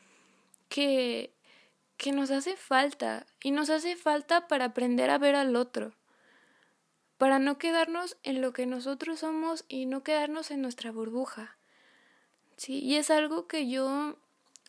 que, 0.68 1.34
que 1.98 2.12
nos 2.12 2.32
hace 2.32 2.58
falta, 2.58 3.28
y 3.44 3.52
nos 3.52 3.70
hace 3.70 3.96
falta 3.96 4.48
para 4.48 4.66
aprender 4.66 5.12
a 5.12 5.20
ver 5.20 5.36
al 5.36 5.56
otro, 5.56 5.94
para 7.22 7.38
no 7.38 7.60
quedarnos 7.60 8.18
en 8.24 8.42
lo 8.42 8.52
que 8.52 8.66
nosotros 8.66 9.20
somos 9.20 9.64
y 9.68 9.86
no 9.86 10.02
quedarnos 10.02 10.50
en 10.50 10.64
nuestra 10.64 10.92
burbuja. 10.92 11.56
Sí, 12.58 12.80
y 12.80 12.96
es 12.96 13.12
algo 13.12 13.46
que 13.46 13.70
yo 13.70 14.18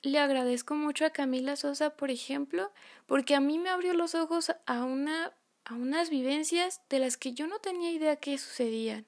le 0.03 0.19
agradezco 0.19 0.75
mucho 0.75 1.07
a 1.07 1.11
Camila 1.11 1.57
Sosa, 1.57 1.97
por 1.97 2.11
ejemplo, 2.11 2.71
porque 3.07 3.35
a 3.35 3.41
mí 3.41 3.59
me 3.59 3.71
abrió 3.71 3.95
los 3.95 4.15
ojos 4.15 4.53
a 4.67 4.85
una 4.85 5.33
a 5.65 5.73
unas 5.73 6.11
vivencias 6.11 6.83
de 6.91 6.99
las 6.99 7.17
que 7.17 7.33
yo 7.33 7.47
no 7.47 7.59
tenía 7.59 7.91
idea 7.91 8.17
que 8.17 8.37
sucedían. 8.37 9.07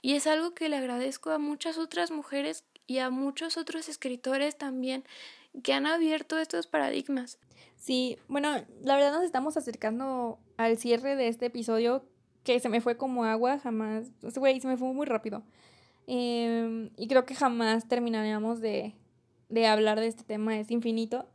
Y 0.00 0.14
es 0.14 0.26
algo 0.26 0.54
que 0.54 0.70
le 0.70 0.78
agradezco 0.78 1.28
a 1.28 1.36
muchas 1.36 1.76
otras 1.76 2.10
mujeres 2.10 2.64
y 2.86 3.00
a 3.00 3.10
muchos 3.10 3.58
otros 3.58 3.90
escritores 3.90 4.56
también 4.56 5.04
que 5.62 5.74
han 5.74 5.84
abierto 5.84 6.38
estos 6.38 6.68
paradigmas. 6.68 7.38
Sí, 7.76 8.16
bueno, 8.28 8.64
la 8.82 8.94
verdad 8.94 9.12
nos 9.12 9.24
estamos 9.24 9.58
acercando 9.58 10.38
al 10.56 10.78
cierre 10.78 11.16
de 11.16 11.28
este 11.28 11.46
episodio 11.46 12.06
que 12.44 12.58
se 12.60 12.68
me 12.68 12.80
fue 12.80 12.96
como 12.96 13.24
agua, 13.24 13.58
jamás, 13.58 14.10
güey, 14.36 14.60
se 14.60 14.68
me 14.68 14.76
fue 14.76 14.92
muy 14.92 15.06
rápido. 15.06 15.42
Em, 16.06 16.90
y 16.96 17.06
creo 17.06 17.24
que 17.24 17.34
jamás 17.34 17.88
terminaríamos 17.88 18.60
de, 18.60 18.94
de 19.48 19.66
hablar 19.66 20.00
de 20.00 20.08
este 20.08 20.24
tema 20.24 20.58
es 20.58 20.70
infinito. 20.70 21.26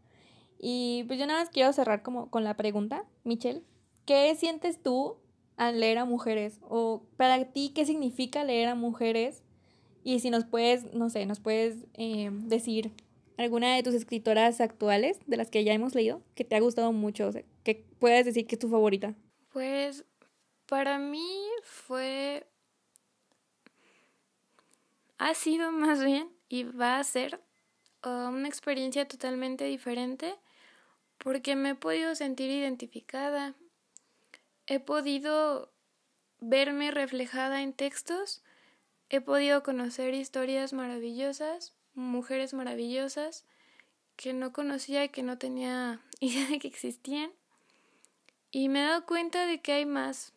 Y 0.59 1.03
pues 1.07 1.19
yo 1.19 1.27
nada 1.27 1.41
más 1.41 1.49
quiero 1.49 1.71
cerrar 1.71 2.01
como 2.01 2.29
con 2.29 2.43
la 2.43 2.57
pregunta, 2.57 3.05
Michelle, 3.23 3.63
¿qué 4.05 4.33
sientes 4.35 4.81
tú 4.81 5.17
al 5.55 5.79
leer 5.79 5.99
a 5.99 6.05
mujeres? 6.05 6.59
O 6.61 7.03
para 7.15 7.45
ti, 7.45 7.71
¿qué 7.73 7.85
significa 7.85 8.43
leer 8.43 8.67
a 8.67 8.75
mujeres? 8.75 9.43
Y 10.03 10.19
si 10.19 10.29
nos 10.29 10.45
puedes, 10.45 10.93
no 10.93 11.09
sé, 11.09 11.25
nos 11.25 11.39
puedes 11.39 11.85
eh, 11.93 12.29
decir 12.31 12.91
alguna 13.37 13.75
de 13.75 13.83
tus 13.83 13.93
escritoras 13.93 14.61
actuales, 14.61 15.19
de 15.27 15.37
las 15.37 15.49
que 15.49 15.63
ya 15.63 15.73
hemos 15.73 15.93
leído, 15.93 16.21
que 16.33 16.43
te 16.43 16.55
ha 16.55 16.59
gustado 16.59 16.91
mucho, 16.91 17.27
o 17.27 17.31
sea, 17.31 17.43
que 17.63 17.85
puedes 17.99 18.25
decir 18.25 18.47
que 18.47 18.55
es 18.55 18.59
tu 18.59 18.67
favorita. 18.67 19.15
Pues 19.53 20.05
para 20.67 20.99
mí 20.99 21.45
fue... 21.63 22.47
Ha 25.17 25.33
sido 25.33 25.71
más 25.71 26.03
bien 26.03 26.29
y 26.47 26.63
va 26.63 26.99
a 26.99 27.03
ser 27.03 27.41
una 28.03 28.47
experiencia 28.47 29.07
totalmente 29.07 29.65
diferente 29.65 30.35
porque 31.17 31.55
me 31.55 31.71
he 31.71 31.75
podido 31.75 32.13
sentir 32.13 32.51
identificada, 32.51 33.55
he 34.67 34.79
podido 34.79 35.71
verme 36.39 36.91
reflejada 36.91 37.61
en 37.61 37.73
textos. 37.73 38.41
He 39.09 39.21
podido 39.21 39.63
conocer 39.63 40.13
historias 40.13 40.73
maravillosas, 40.73 41.73
mujeres 41.95 42.53
maravillosas 42.53 43.45
que 44.15 44.33
no 44.33 44.51
conocía 44.51 45.03
y 45.03 45.09
que 45.09 45.23
no 45.23 45.37
tenía 45.37 46.01
idea 46.19 46.47
de 46.47 46.59
que 46.59 46.67
existían. 46.67 47.31
Y 48.51 48.69
me 48.69 48.79
he 48.83 48.87
dado 48.87 49.05
cuenta 49.05 49.45
de 49.45 49.61
que 49.61 49.73
hay 49.73 49.85
más 49.85 50.33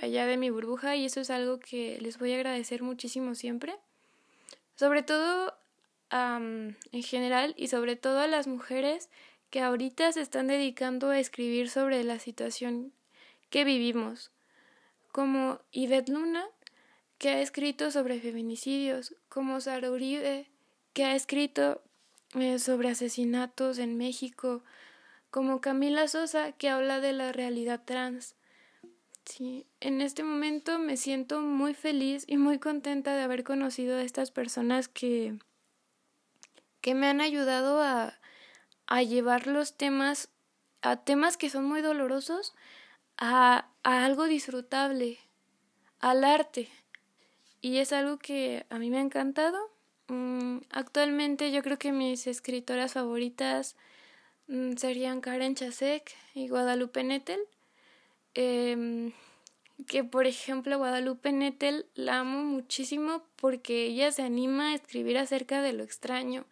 allá 0.00 0.26
de 0.26 0.36
mi 0.36 0.50
burbuja 0.50 0.96
y 0.96 1.04
eso 1.04 1.20
es 1.20 1.30
algo 1.30 1.60
que 1.60 1.98
les 2.00 2.18
voy 2.18 2.32
a 2.32 2.36
agradecer 2.36 2.82
muchísimo 2.82 3.34
siempre. 3.34 3.76
Sobre 4.74 5.02
todo 5.02 5.54
en 6.10 7.02
general 7.04 7.54
y 7.56 7.68
sobre 7.68 7.94
todo 7.94 8.18
a 8.18 8.26
las 8.26 8.48
mujeres 8.48 9.10
que 9.50 9.60
ahorita 9.60 10.10
se 10.12 10.20
están 10.20 10.48
dedicando 10.48 11.10
a 11.10 11.18
escribir 11.18 11.70
sobre 11.70 12.02
la 12.02 12.18
situación 12.18 12.92
que 13.48 13.64
vivimos, 13.64 14.32
como 15.12 15.60
Yvette 15.72 16.08
Luna, 16.08 16.46
que 17.18 17.30
ha 17.30 17.40
escrito 17.40 17.90
sobre 17.90 18.20
feminicidios, 18.20 19.14
como 19.28 19.60
Sara 19.60 19.90
Uribe, 19.90 20.50
que 20.92 21.04
ha 21.04 21.14
escrito 21.14 21.82
eh, 22.34 22.58
sobre 22.58 22.90
asesinatos 22.90 23.78
en 23.78 23.96
México, 23.96 24.62
como 25.30 25.60
Camila 25.60 26.08
Sosa, 26.08 26.52
que 26.52 26.68
habla 26.68 27.00
de 27.00 27.12
la 27.12 27.32
realidad 27.32 27.82
trans. 27.84 28.36
Sí, 29.24 29.66
en 29.80 30.00
este 30.00 30.22
momento 30.24 30.78
me 30.78 30.96
siento 30.96 31.40
muy 31.40 31.74
feliz 31.74 32.24
y 32.26 32.36
muy 32.36 32.58
contenta 32.58 33.14
de 33.14 33.22
haber 33.22 33.44
conocido 33.44 33.96
a 33.96 34.02
estas 34.02 34.30
personas 34.30 34.88
que, 34.88 35.38
que 36.80 36.94
me 36.94 37.06
han 37.06 37.20
ayudado 37.20 37.82
a, 37.82 38.18
a 38.86 39.02
llevar 39.02 39.46
los 39.46 39.76
temas, 39.76 40.30
a 40.82 40.96
temas 41.04 41.36
que 41.36 41.50
son 41.50 41.64
muy 41.64 41.80
dolorosos, 41.82 42.54
a, 43.18 43.70
a 43.82 44.04
algo 44.04 44.24
disfrutable, 44.24 45.18
al 46.00 46.24
arte. 46.24 46.68
Y 47.60 47.78
es 47.78 47.92
algo 47.92 48.18
que 48.18 48.66
a 48.70 48.78
mí 48.78 48.90
me 48.90 48.98
ha 48.98 49.02
encantado. 49.02 49.58
Mm, 50.08 50.58
actualmente 50.70 51.52
yo 51.52 51.62
creo 51.62 51.78
que 51.78 51.92
mis 51.92 52.26
escritoras 52.26 52.94
favoritas 52.94 53.76
mm, 54.48 54.74
serían 54.76 55.20
Karen 55.20 55.54
Chasek 55.54 56.14
y 56.34 56.48
Guadalupe 56.48 57.04
Nettel. 57.04 57.40
Em, 58.34 59.12
que 59.86 60.04
por 60.04 60.26
ejemplo 60.26 60.78
Guadalupe 60.78 61.32
Nettel 61.32 61.86
la 61.94 62.20
amo 62.20 62.44
muchísimo 62.44 63.22
porque 63.36 63.86
ella 63.86 64.12
se 64.12 64.22
anima 64.22 64.70
a 64.70 64.74
escribir 64.74 65.18
acerca 65.18 65.62
de 65.62 65.72
lo 65.72 65.82
extraño 65.82 66.44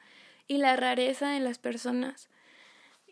y 0.47 0.59
la 0.59 0.77
rareza 0.77 1.37
en 1.37 1.45
las 1.45 1.59
personas. 1.59 2.29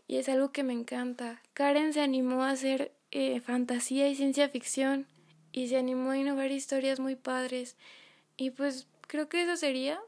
Y 0.08 0.16
es 0.16 0.28
algo 0.28 0.52
que 0.52 0.62
me 0.62 0.72
encanta. 0.72 1.42
Karen 1.52 1.92
se 1.92 2.00
animó 2.00 2.42
a 2.42 2.50
hacer 2.50 2.92
eh, 3.10 3.40
fantasía 3.40 4.08
y 4.08 4.14
ciencia 4.14 4.48
ficción 4.48 5.06
y 5.52 5.68
se 5.68 5.76
animó 5.76 6.10
a 6.10 6.18
innovar 6.18 6.50
historias 6.50 7.00
muy 7.00 7.16
padres. 7.16 7.76
Y 8.36 8.50
pues 8.50 8.86
creo 9.06 9.28
que 9.28 9.42
eso 9.42 9.56
sería. 9.56 10.00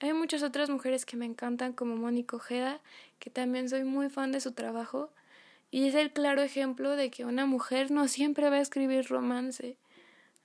Hay 0.00 0.12
muchas 0.12 0.42
otras 0.42 0.68
mujeres 0.68 1.06
que 1.06 1.16
me 1.16 1.24
encantan 1.24 1.72
como 1.72 1.96
Mónica 1.96 2.36
Ojeda, 2.36 2.80
que 3.18 3.30
también 3.30 3.68
soy 3.68 3.84
muy 3.84 4.10
fan 4.10 4.32
de 4.32 4.40
su 4.40 4.52
trabajo. 4.52 5.10
Y 5.70 5.88
es 5.88 5.94
el 5.94 6.12
claro 6.12 6.42
ejemplo 6.42 6.96
de 6.96 7.10
que 7.10 7.24
una 7.24 7.46
mujer 7.46 7.90
no 7.90 8.08
siempre 8.08 8.48
va 8.50 8.56
a 8.56 8.60
escribir 8.60 9.06
romance, 9.06 9.76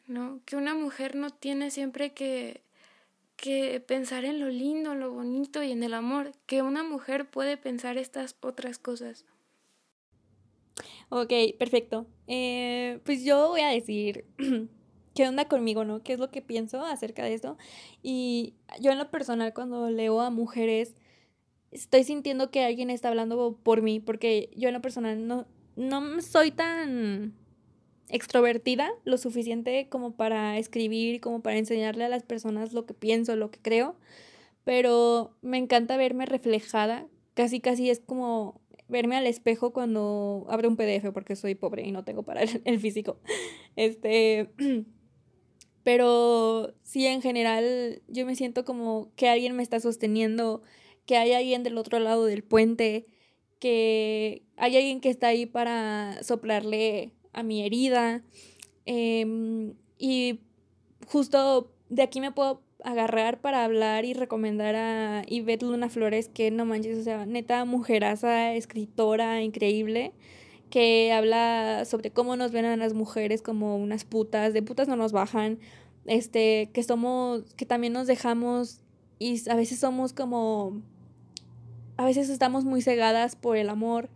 ¿no? 0.07 0.41
Que 0.45 0.55
una 0.55 0.73
mujer 0.73 1.15
no 1.15 1.29
tiene 1.29 1.71
siempre 1.71 2.13
que, 2.13 2.61
que 3.35 3.79
pensar 3.79 4.25
en 4.25 4.39
lo 4.39 4.49
lindo, 4.49 4.93
en 4.93 4.99
lo 4.99 5.11
bonito 5.11 5.63
y 5.63 5.71
en 5.71 5.83
el 5.83 5.93
amor, 5.93 6.31
que 6.45 6.61
una 6.61 6.83
mujer 6.83 7.29
puede 7.29 7.57
pensar 7.57 7.97
estas 7.97 8.35
otras 8.41 8.77
cosas. 8.77 9.25
Ok, 11.09 11.33
perfecto. 11.59 12.07
Eh, 12.27 12.99
pues 13.03 13.25
yo 13.25 13.49
voy 13.49 13.61
a 13.61 13.67
decir 13.67 14.25
qué 15.13 15.27
onda 15.27 15.45
conmigo, 15.45 15.83
¿no? 15.83 16.01
¿Qué 16.03 16.13
es 16.13 16.19
lo 16.19 16.31
que 16.31 16.41
pienso 16.41 16.85
acerca 16.85 17.25
de 17.25 17.33
esto? 17.33 17.57
Y 18.01 18.53
yo 18.79 18.91
en 18.91 18.97
lo 18.97 19.11
personal 19.11 19.53
cuando 19.53 19.89
leo 19.89 20.21
a 20.21 20.29
mujeres 20.29 20.95
estoy 21.71 22.03
sintiendo 22.03 22.51
que 22.51 22.63
alguien 22.63 22.89
está 22.89 23.09
hablando 23.09 23.57
por 23.63 23.81
mí, 23.81 23.99
porque 23.99 24.49
yo 24.55 24.69
en 24.69 24.73
lo 24.73 24.81
personal 24.81 25.27
no, 25.27 25.47
no 25.75 26.21
soy 26.21 26.51
tan 26.51 27.33
extrovertida 28.09 28.91
lo 29.05 29.17
suficiente 29.17 29.87
como 29.89 30.15
para 30.15 30.57
escribir, 30.57 31.21
como 31.21 31.41
para 31.41 31.57
enseñarle 31.57 32.03
a 32.03 32.09
las 32.09 32.23
personas 32.23 32.73
lo 32.73 32.85
que 32.85 32.93
pienso, 32.93 33.35
lo 33.35 33.51
que 33.51 33.59
creo, 33.59 33.95
pero 34.63 35.35
me 35.41 35.57
encanta 35.57 35.97
verme 35.97 36.25
reflejada, 36.25 37.07
casi 37.33 37.61
casi 37.61 37.89
es 37.89 37.99
como 37.99 38.61
verme 38.89 39.15
al 39.15 39.25
espejo 39.25 39.71
cuando 39.71 40.45
abro 40.49 40.67
un 40.67 40.75
PDF 40.75 41.11
porque 41.13 41.37
soy 41.37 41.55
pobre 41.55 41.87
y 41.87 41.91
no 41.93 42.03
tengo 42.03 42.23
para 42.23 42.41
el, 42.65 42.79
físico. 42.79 43.17
Este, 43.77 44.49
pero 45.83 46.73
sí 46.83 47.07
en 47.07 47.21
general 47.21 48.01
yo 48.09 48.25
me 48.25 48.35
siento 48.35 48.65
como 48.65 49.11
que 49.15 49.29
alguien 49.29 49.55
me 49.55 49.63
está 49.63 49.79
sosteniendo 49.79 50.61
que 51.11 51.17
hay 51.17 51.33
alguien 51.33 51.61
del 51.61 51.77
otro 51.77 51.99
lado 51.99 52.23
del 52.23 52.41
puente, 52.41 53.05
que 53.59 54.43
hay 54.55 54.77
alguien 54.77 55.01
que 55.01 55.09
está 55.09 55.27
ahí 55.27 55.45
para 55.45 56.23
soplarle 56.23 57.11
a 57.33 57.43
mi 57.43 57.65
herida. 57.65 58.23
Em, 58.85 59.73
y 59.97 60.39
justo 61.07 61.69
de 61.89 62.03
aquí 62.03 62.21
me 62.21 62.31
puedo 62.31 62.61
agarrar 62.85 63.41
para 63.41 63.65
hablar 63.65 64.05
y 64.05 64.13
recomendar 64.13 64.75
a 64.77 65.23
Ivette 65.27 65.63
Luna 65.63 65.89
Flores, 65.89 66.29
que 66.29 66.49
no 66.49 66.63
manches, 66.63 66.99
o 66.99 67.03
sea, 67.03 67.25
neta 67.25 67.65
mujeraza, 67.65 68.53
escritora 68.53 69.41
increíble, 69.41 70.13
que 70.69 71.11
habla 71.11 71.83
sobre 71.83 72.11
cómo 72.11 72.37
nos 72.37 72.53
ven 72.53 72.63
a 72.63 72.77
las 72.77 72.93
mujeres 72.93 73.41
como 73.41 73.75
unas 73.75 74.05
putas, 74.05 74.53
de 74.53 74.61
putas 74.61 74.87
no 74.87 74.95
nos 74.95 75.11
bajan, 75.11 75.59
este, 76.05 76.69
que 76.71 76.83
somos, 76.83 77.53
que 77.55 77.65
también 77.65 77.91
nos 77.91 78.07
dejamos 78.07 78.79
y 79.19 79.49
a 79.49 79.55
veces 79.55 79.77
somos 79.77 80.13
como 80.13 80.81
a 82.01 82.05
veces 82.05 82.29
estamos 82.29 82.65
muy 82.65 82.81
cegadas 82.81 83.35
por 83.35 83.57
el 83.57 83.69
amor 83.69 84.09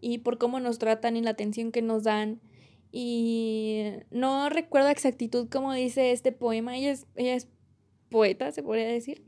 y 0.00 0.18
por 0.18 0.38
cómo 0.38 0.60
nos 0.60 0.78
tratan 0.78 1.16
y 1.16 1.22
la 1.22 1.30
atención 1.30 1.72
que 1.72 1.82
nos 1.82 2.04
dan. 2.04 2.40
Y 2.92 3.82
no 4.12 4.48
recuerdo 4.48 4.90
exactitud 4.90 5.48
cómo 5.50 5.72
dice 5.72 6.12
este 6.12 6.30
poema. 6.30 6.76
Ella 6.76 6.92
es, 7.16 7.48
poeta, 8.10 8.52
se 8.52 8.62
podría 8.62 8.86
decir. 8.86 9.24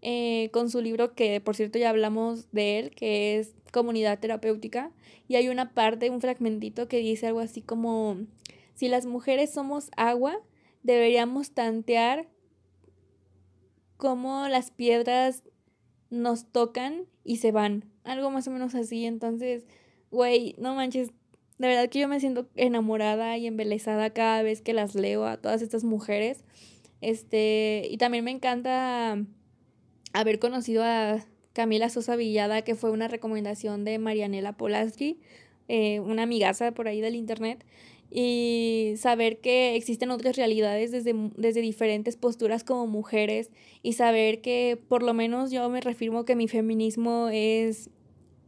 Eh, 0.00 0.48
con 0.52 0.70
su 0.70 0.80
libro 0.80 1.14
que 1.14 1.40
por 1.40 1.56
cierto 1.56 1.78
ya 1.78 1.90
hablamos 1.90 2.50
de 2.52 2.78
él, 2.78 2.90
que 2.94 3.38
es 3.38 3.52
Comunidad 3.72 4.20
Terapéutica. 4.20 4.92
Y 5.26 5.34
hay 5.34 5.48
una 5.48 5.74
parte, 5.74 6.08
un 6.08 6.20
fragmentito 6.20 6.86
que 6.86 6.98
dice 6.98 7.26
algo 7.26 7.40
así 7.40 7.62
como, 7.62 8.16
si 8.74 8.86
las 8.86 9.06
mujeres 9.06 9.52
somos 9.52 9.90
agua, 9.96 10.40
deberíamos 10.84 11.50
tantear 11.50 12.28
cómo 13.96 14.46
las 14.46 14.70
piedras 14.70 15.42
nos 16.10 16.50
tocan 16.50 17.06
y 17.24 17.36
se 17.36 17.52
van. 17.52 17.84
Algo 18.04 18.30
más 18.30 18.46
o 18.48 18.50
menos 18.50 18.74
así. 18.74 19.06
Entonces, 19.06 19.64
güey, 20.10 20.54
no 20.58 20.74
manches. 20.74 21.10
De 21.58 21.68
verdad 21.68 21.88
que 21.88 22.00
yo 22.00 22.08
me 22.08 22.20
siento 22.20 22.48
enamorada 22.56 23.36
y 23.36 23.46
embelesada 23.46 24.10
cada 24.10 24.42
vez 24.42 24.62
que 24.62 24.72
las 24.72 24.94
leo 24.94 25.26
a 25.26 25.36
todas 25.36 25.62
estas 25.62 25.84
mujeres. 25.84 26.44
Este, 27.00 27.86
y 27.90 27.96
también 27.96 28.24
me 28.24 28.30
encanta 28.30 29.18
haber 30.12 30.38
conocido 30.38 30.82
a 30.84 31.24
Camila 31.52 31.88
Sosa 31.88 32.16
Villada, 32.16 32.62
que 32.62 32.74
fue 32.74 32.90
una 32.90 33.08
recomendación 33.08 33.84
de 33.84 33.98
Marianela 33.98 34.56
Polastri, 34.56 35.18
eh, 35.68 36.00
una 36.00 36.22
amigaza 36.22 36.72
por 36.72 36.88
ahí 36.88 37.00
del 37.00 37.14
internet 37.14 37.64
y 38.10 38.94
saber 38.96 39.40
que 39.40 39.76
existen 39.76 40.10
otras 40.10 40.36
realidades 40.36 40.90
desde, 40.90 41.14
desde 41.36 41.60
diferentes 41.60 42.16
posturas 42.16 42.64
como 42.64 42.88
mujeres 42.88 43.50
y 43.82 43.92
saber 43.92 44.40
que 44.40 44.78
por 44.88 45.04
lo 45.04 45.14
menos 45.14 45.52
yo 45.52 45.68
me 45.68 45.80
reafirmo 45.80 46.24
que 46.24 46.34
mi 46.34 46.48
feminismo 46.48 47.28
es, 47.32 47.88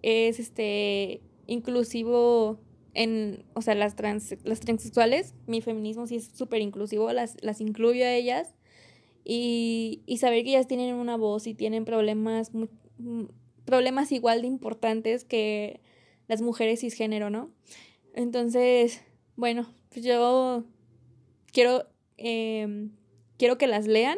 es 0.02 0.40
este, 0.40 1.20
inclusivo 1.46 2.58
en, 2.94 3.44
o 3.54 3.62
sea, 3.62 3.76
las, 3.76 3.94
trans, 3.94 4.34
las 4.42 4.60
transexuales, 4.60 5.34
mi 5.46 5.62
feminismo 5.62 6.08
sí 6.08 6.16
es 6.16 6.30
súper 6.34 6.60
inclusivo, 6.60 7.12
las, 7.12 7.36
las 7.40 7.60
incluyo 7.60 8.04
a 8.04 8.12
ellas 8.12 8.54
y, 9.24 10.02
y 10.06 10.18
saber 10.18 10.42
que 10.42 10.50
ellas 10.50 10.66
tienen 10.66 10.96
una 10.96 11.16
voz 11.16 11.46
y 11.46 11.54
tienen 11.54 11.84
problemas, 11.84 12.50
problemas 13.64 14.10
igual 14.10 14.42
de 14.42 14.48
importantes 14.48 15.24
que 15.24 15.80
las 16.26 16.42
mujeres 16.42 16.80
cisgénero, 16.80 17.30
¿no? 17.30 17.50
Entonces, 18.14 19.02
bueno, 19.42 19.66
pues 19.88 20.04
yo 20.04 20.62
quiero, 21.52 21.88
em, 22.16 22.92
quiero 23.38 23.58
que 23.58 23.66
las 23.66 23.88
lean 23.88 24.16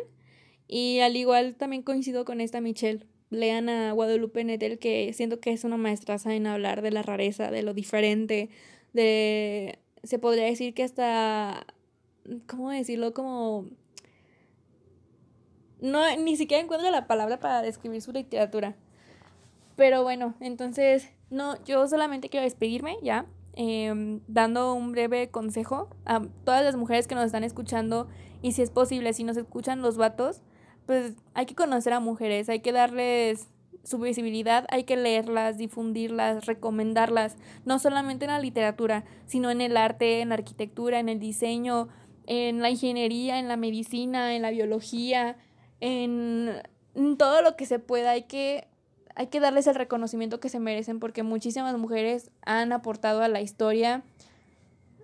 y 0.68 1.00
al 1.00 1.16
igual 1.16 1.54
también 1.54 1.82
coincido 1.82 2.26
con 2.26 2.42
esta 2.42 2.60
Michelle. 2.60 3.06
Lean 3.30 3.70
a 3.70 3.92
Guadalupe 3.92 4.44
Nettel, 4.44 4.78
que 4.78 5.14
siento 5.14 5.40
que 5.40 5.52
es 5.52 5.64
una 5.64 5.78
maestraza 5.78 6.34
en 6.34 6.46
hablar 6.46 6.82
de 6.82 6.90
la 6.90 7.00
rareza, 7.00 7.50
de 7.50 7.62
lo 7.62 7.72
diferente, 7.72 8.50
de... 8.92 9.78
Se 10.02 10.18
podría 10.18 10.44
decir 10.44 10.74
que 10.74 10.82
hasta... 10.82 11.64
¿Cómo 12.46 12.68
decirlo? 12.68 13.14
Como... 13.14 13.70
No, 15.80 16.02
ni 16.18 16.36
siquiera 16.36 16.62
encuentro 16.62 16.90
la 16.90 17.06
palabra 17.06 17.40
para 17.40 17.62
describir 17.62 18.02
su 18.02 18.12
literatura. 18.12 18.76
Pero 19.74 20.02
bueno, 20.02 20.34
entonces, 20.40 21.08
no, 21.30 21.64
yo 21.64 21.88
solamente 21.88 22.28
quiero 22.28 22.44
despedirme 22.44 22.98
ya. 23.02 23.24
Em, 23.56 24.20
dando 24.26 24.74
un 24.74 24.90
breve 24.90 25.30
consejo 25.30 25.88
a 26.04 26.22
todas 26.44 26.64
las 26.64 26.74
mujeres 26.74 27.06
que 27.06 27.14
nos 27.14 27.24
están 27.24 27.44
escuchando 27.44 28.08
Y 28.42 28.50
si 28.50 28.62
es 28.62 28.70
posible, 28.70 29.12
si 29.12 29.22
nos 29.22 29.36
escuchan 29.36 29.80
los 29.80 29.96
vatos, 29.96 30.42
pues 30.86 31.14
hay 31.34 31.46
que 31.46 31.54
conocer 31.54 31.92
a 31.92 32.00
mujeres, 32.00 32.48
hay 32.48 32.60
que 32.60 32.72
darles 32.72 33.48
su 33.84 33.98
visibilidad, 33.98 34.66
hay 34.70 34.84
que 34.84 34.96
leerlas, 34.96 35.58
difundirlas, 35.58 36.46
recomendarlas, 36.46 37.36
no 37.64 37.78
solamente 37.78 38.24
en 38.24 38.32
la 38.32 38.38
literatura, 38.38 39.04
sino 39.26 39.50
en 39.50 39.60
el 39.60 39.76
arte, 39.76 40.20
en 40.20 40.30
la 40.30 40.36
arquitectura, 40.36 40.98
en 40.98 41.08
el 41.08 41.20
diseño, 41.20 41.88
en 42.26 42.60
la 42.60 42.70
ingeniería, 42.70 43.38
en 43.38 43.48
la 43.48 43.56
medicina, 43.56 44.34
en 44.34 44.42
la 44.42 44.50
biología, 44.50 45.36
en, 45.80 46.62
todo 47.18 47.42
lo 47.42 47.56
que 47.56 47.66
se 47.66 47.78
pueda. 47.78 48.12
Hay 48.12 48.22
que, 48.22 48.68
hay 49.14 49.28
que 49.28 49.40
darles 49.40 49.66
el 49.66 49.74
reconocimiento 49.74 50.40
que 50.40 50.48
se 50.48 50.58
merecen 50.58 50.98
porque 50.98 51.22
muchísimas 51.22 51.76
mujeres 51.78 52.30
han 52.42 52.72
aportado 52.72 53.22
a 53.22 53.28
la 53.28 53.40
historia 53.40 54.02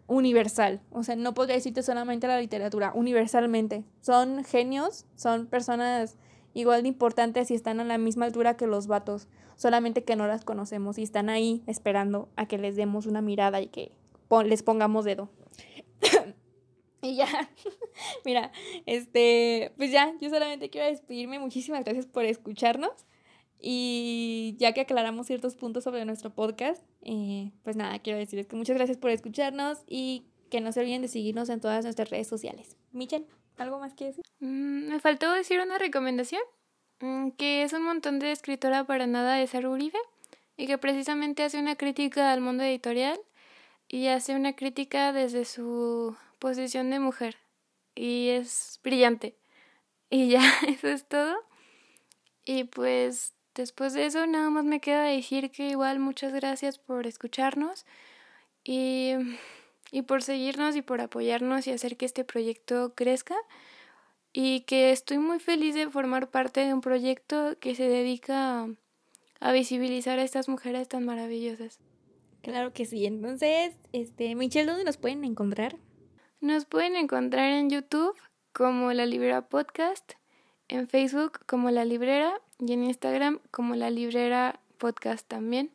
universal. 0.06 0.80
O 0.90 1.04
sea, 1.04 1.14
no 1.14 1.34
podría 1.34 1.54
decirte 1.54 1.82
solamente 1.82 2.26
la 2.26 2.40
literatura, 2.40 2.92
universalmente. 2.94 3.84
Son 4.00 4.44
genios, 4.44 5.06
son 5.14 5.46
personas 5.46 6.16
igual 6.52 6.82
de 6.82 6.88
importantes 6.88 7.50
y 7.52 7.54
están 7.54 7.78
a 7.78 7.84
la 7.84 7.98
misma 7.98 8.24
altura 8.26 8.56
que 8.56 8.66
los 8.66 8.88
vatos, 8.88 9.28
solamente 9.56 10.02
que 10.02 10.16
no 10.16 10.26
las 10.26 10.44
conocemos 10.44 10.98
y 10.98 11.04
están 11.04 11.30
ahí 11.30 11.62
esperando 11.68 12.28
a 12.34 12.46
que 12.46 12.58
les 12.58 12.74
demos 12.74 13.06
una 13.06 13.20
mirada 13.20 13.60
y 13.60 13.68
que 13.68 13.92
les 14.44 14.64
pongamos 14.64 15.04
dedo. 15.04 15.30
y 17.02 17.14
ya, 17.14 17.28
mira, 18.24 18.50
este, 18.86 19.72
pues 19.76 19.92
ya, 19.92 20.12
yo 20.20 20.28
solamente 20.28 20.70
quiero 20.70 20.88
despedirme. 20.88 21.38
Muchísimas 21.38 21.84
gracias 21.84 22.06
por 22.06 22.24
escucharnos. 22.24 23.06
Y 23.60 24.56
ya 24.58 24.72
que 24.72 24.80
aclaramos 24.80 25.26
ciertos 25.26 25.54
puntos 25.54 25.84
sobre 25.84 26.04
nuestro 26.04 26.30
podcast, 26.30 26.82
eh, 27.02 27.52
pues 27.62 27.76
nada, 27.76 27.98
quiero 27.98 28.18
decirles 28.18 28.46
que 28.46 28.56
muchas 28.56 28.76
gracias 28.76 28.96
por 28.96 29.10
escucharnos 29.10 29.78
y 29.86 30.24
que 30.50 30.60
no 30.60 30.72
se 30.72 30.80
olviden 30.80 31.02
de 31.02 31.08
seguirnos 31.08 31.48
en 31.50 31.60
todas 31.60 31.84
nuestras 31.84 32.10
redes 32.10 32.26
sociales. 32.26 32.76
Michelle, 32.92 33.26
¿algo 33.56 33.78
más 33.78 33.94
que 33.94 34.06
decir? 34.06 34.24
Mm, 34.40 34.88
me 34.88 35.00
faltó 35.00 35.30
decir 35.32 35.60
una 35.60 35.78
recomendación, 35.78 36.42
mm, 37.00 37.30
que 37.32 37.62
es 37.62 37.72
un 37.72 37.84
montón 37.84 38.18
de 38.18 38.32
escritora 38.32 38.84
para 38.84 39.06
nada 39.06 39.36
de 39.36 39.46
Sara 39.46 39.68
Uribe 39.68 39.98
y 40.56 40.66
que 40.66 40.78
precisamente 40.78 41.42
hace 41.42 41.58
una 41.58 41.76
crítica 41.76 42.32
al 42.32 42.40
mundo 42.40 42.64
editorial 42.64 43.20
y 43.88 44.06
hace 44.06 44.34
una 44.34 44.54
crítica 44.54 45.12
desde 45.12 45.44
su 45.44 46.16
posición 46.38 46.90
de 46.90 46.98
mujer 46.98 47.36
y 47.94 48.28
es 48.28 48.80
brillante. 48.82 49.36
Y 50.08 50.30
ya, 50.30 50.40
eso 50.68 50.88
es 50.88 51.06
todo. 51.06 51.36
Y 52.44 52.64
pues 52.64 53.34
después 53.60 53.92
de 53.92 54.06
eso 54.06 54.26
nada 54.26 54.50
más 54.50 54.64
me 54.64 54.80
queda 54.80 55.04
decir 55.04 55.50
que 55.50 55.68
igual 55.68 55.98
muchas 55.98 56.32
gracias 56.32 56.78
por 56.78 57.06
escucharnos 57.06 57.86
y, 58.64 59.12
y 59.92 60.02
por 60.02 60.22
seguirnos 60.22 60.76
y 60.76 60.82
por 60.82 61.00
apoyarnos 61.00 61.66
y 61.66 61.72
hacer 61.72 61.96
que 61.96 62.06
este 62.06 62.24
proyecto 62.24 62.94
crezca 62.94 63.36
y 64.32 64.60
que 64.60 64.92
estoy 64.92 65.18
muy 65.18 65.40
feliz 65.40 65.74
de 65.74 65.90
formar 65.90 66.30
parte 66.30 66.60
de 66.64 66.72
un 66.72 66.80
proyecto 66.80 67.56
que 67.60 67.74
se 67.74 67.88
dedica 67.88 68.68
a, 69.40 69.52
visibilizar 69.52 70.18
a 70.18 70.22
estas 70.22 70.48
mujeres 70.48 70.88
tan 70.88 71.04
maravillosas. 71.04 71.78
Claro 72.42 72.72
que 72.72 72.86
sí. 72.86 73.06
Entonces, 73.06 73.74
este, 73.92 74.34
Michelle, 74.34 74.66
¿dónde 74.66 74.84
nos 74.84 74.96
pueden 74.96 75.24
encontrar? 75.24 75.76
Nos 76.40 76.64
pueden 76.64 76.96
encontrar 76.96 77.52
en 77.52 77.68
YouTube 77.70 78.16
como 78.52 78.92
La 78.92 79.04
Librera 79.04 79.42
Podcast, 79.48 80.12
en 80.68 80.88
Facebook 80.88 81.40
como 81.46 81.70
La 81.70 81.84
Librera 81.84 82.40
y 82.60 82.72
en 82.72 82.84
Instagram 82.84 83.40
como 83.50 83.74
La 83.74 83.90
Librera 83.90 84.60
Podcast 84.78 85.26
también. 85.26 85.70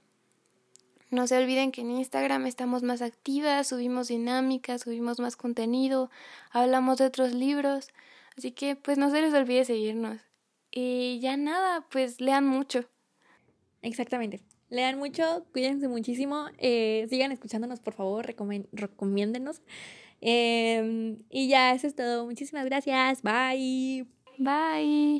No 1.11 1.27
se 1.27 1.37
olviden 1.37 1.71
que 1.71 1.81
en 1.81 1.91
Instagram 1.91 2.45
estamos 2.47 2.83
más 2.83 3.01
activas, 3.01 3.67
subimos 3.67 4.07
dinámicas, 4.07 4.81
subimos 4.81 5.19
más 5.19 5.35
contenido, 5.35 6.09
hablamos 6.51 6.97
de 6.97 7.05
otros 7.05 7.33
libros, 7.33 7.89
así 8.37 8.51
que 8.51 8.75
pues 8.75 8.97
no 8.97 9.09
se 9.11 9.21
les 9.21 9.33
olvide 9.33 9.65
seguirnos. 9.65 10.19
Y 10.71 11.19
ya 11.19 11.37
nada, 11.37 11.85
pues 11.89 12.19
lean 12.19 12.45
mucho. 12.45 12.85
Exactamente. 13.81 14.41
Lean 14.69 14.97
mucho, 14.97 15.45
cuídense 15.53 15.87
muchísimo, 15.87 16.47
eh, 16.57 17.05
sigan 17.09 17.31
escuchándonos 17.31 17.79
por 17.79 17.93
favor, 17.93 18.25
recomiéndenos. 18.73 19.61
Em, 20.21 21.19
y 21.29 21.47
ya, 21.47 21.73
eso 21.73 21.87
es 21.87 21.95
todo. 21.95 22.25
Muchísimas 22.25 22.65
gracias. 22.65 23.21
Bye. 23.21 24.07
Bye. 24.39 25.13